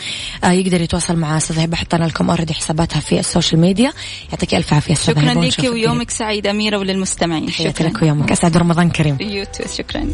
آه، 0.43 0.51
يقدر 0.51 0.81
يتواصل 0.81 1.15
مع 1.15 1.37
أستاذة 1.37 1.63
هبة. 1.63 1.77
حطينا 1.77 2.05
لكم 2.05 2.29
already 2.29 2.53
حساباتها 2.53 2.99
في 2.99 3.19
ال 3.19 3.25
social 3.25 3.61
media. 3.61 3.93
يعطيكي 4.29 4.57
ألف 4.57 4.73
عافية 4.73 4.93
أستاذة 4.93 5.19
شكرا 5.19 5.33
لك 5.45 5.73
ويومك 5.73 6.09
سعيد 6.09 6.47
أميرة 6.47 6.77
وللمستمعين. 6.77 7.51
شكرا. 7.51 7.87
لك 7.87 8.01
ويومك. 8.01 8.31
أسعد 8.31 8.57
رمضان 8.57 8.89
كريم. 8.89 9.17
يوتيوب 9.21 9.69
شكرا. 9.77 10.09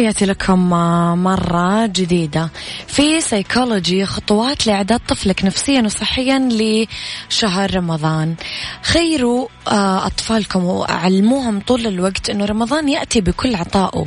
تحياتي 0.00 0.24
لكم 0.24 0.70
مرة 1.22 1.86
جديدة. 1.86 2.48
في 2.90 3.20
سيكولوجي 3.20 4.06
خطوات 4.06 4.66
لإعداد 4.66 5.00
طفلك 5.08 5.44
نفسيا 5.44 5.82
وصحيا 5.82 6.48
لشهر 7.28 7.74
رمضان. 7.74 8.34
خيروا 8.82 9.48
آه، 9.68 10.06
أطفالكم 10.06 10.64
وعلموهم 10.64 11.60
طول 11.60 11.86
الوقت 11.86 12.30
أنه 12.30 12.44
رمضان 12.44 12.88
يأتي 12.88 13.20
بكل 13.20 13.54
عطائه. 13.54 14.06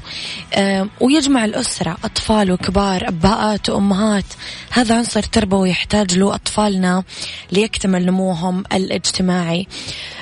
ويجمع 1.01 1.45
الأسرة 1.45 1.97
أطفال 2.03 2.51
وكبار 2.51 3.07
أباءات 3.07 3.69
وأمهات. 3.69 4.25
هذا 4.71 4.97
عنصر 4.97 5.23
تربوي 5.23 5.69
يحتاج 5.69 6.17
له 6.17 6.35
أطفالنا 6.35 7.03
ليكتمل 7.51 8.05
نموهم 8.05 8.63
الاجتماعي. 8.73 9.67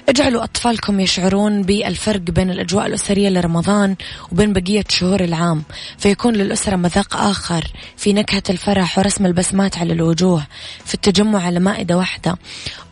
اجعلوا 0.09 0.43
أطفالكم 0.43 0.99
يشعرون 0.99 1.63
بالفرق 1.63 2.19
بين 2.21 2.49
الأجواء 2.49 2.85
الأسرية 2.85 3.29
لرمضان 3.29 3.95
وبين 4.31 4.53
بقية 4.53 4.83
شهور 4.89 5.23
العام. 5.23 5.63
فيكون 5.97 6.33
للأسرة 6.33 6.75
مذاق 6.75 7.15
آخر 7.15 7.67
في 7.97 8.13
نكهة 8.13 8.43
الفرح 8.51 8.97
ورسم 8.97 9.25
البسمات 9.25 9.77
على 9.77 9.93
الوجوه 9.93 10.47
في 10.85 10.93
التجمع 10.93 11.45
على 11.45 11.59
مائدة 11.59 11.97
واحدة. 11.97 12.37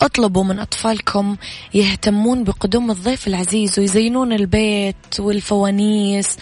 اطلبوا 0.01 0.43
من 0.43 0.59
أطفالكم 0.59 1.35
يهتمون 1.73 2.43
بقدوم 2.43 2.91
الضيف 2.91 3.27
العزيز 3.27 3.79
ويزينون 3.79 4.33
البيت 4.33 5.19
والفوانيس 5.19 6.37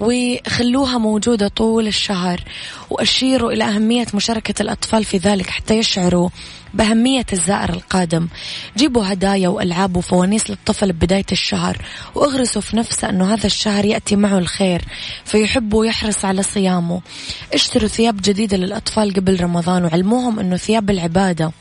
وخلوها 0.00 0.98
موجودة 0.98 1.48
طول 1.48 1.86
الشهر 1.86 2.44
وأشيروا 2.90 3.52
إلى 3.52 3.64
أهمية 3.64 4.06
مشاركة 4.14 4.62
الأطفال 4.62 5.04
في 5.04 5.16
ذلك 5.16 5.50
حتى 5.50 5.78
يشعروا 5.78 6.28
بأهمية 6.74 7.26
الزائر 7.32 7.70
القادم. 7.70 8.28
جيبوا 8.76 9.12
هدايا 9.12 9.48
وألعاب 9.48 9.96
وفوانيس 9.96 10.50
للطفل 10.50 10.92
ببداية 10.92 11.26
الشهر 11.32 11.76
وأغرسوا 12.14 12.62
في 12.62 12.76
نفسه 12.76 13.08
أنه 13.08 13.34
هذا 13.34 13.46
الشهر 13.46 13.84
يأتي 13.84 14.16
معه 14.16 14.38
الخير 14.38 14.84
فيحب 15.24 15.74
ويحرص 15.74 16.24
على 16.24 16.42
صيامه. 16.42 17.00
اشتروا 17.54 17.88
ثياب 17.88 18.16
جديدة 18.22 18.56
للأطفال 18.56 19.14
قبل 19.14 19.40
رمضان 19.40 19.84
وعلموهم 19.84 20.38
أنه 20.38 20.56
ثياب 20.56 20.90
العبادة 20.90 21.52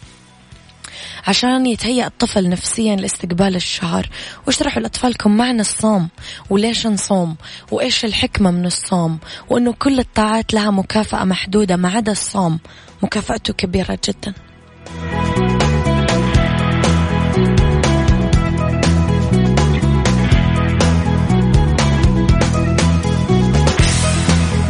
عشان 1.27 1.65
يتهيأ 1.65 2.07
الطفل 2.07 2.49
نفسيا 2.49 2.95
لاستقبال 2.95 3.55
الشهر. 3.55 4.09
واشرحوا 4.47 4.81
لأطفالكم 4.81 5.37
معنى 5.37 5.61
الصوم 5.61 6.09
وليش 6.49 6.87
نصوم 6.87 7.35
وإيش 7.71 8.05
الحكمة 8.05 8.51
من 8.51 8.65
الصوم 8.65 9.19
وأنه 9.49 9.73
كل 9.73 9.99
الطاعات 9.99 10.53
لها 10.53 10.71
مكافأة 10.71 11.23
محدودة 11.23 11.75
ما 11.75 11.89
عدا 11.89 12.11
الصوم. 12.11 12.59
مكافأته 13.03 13.53
كبيرة 13.53 13.99
جدا. 14.07 14.33
Bye. 14.95 15.34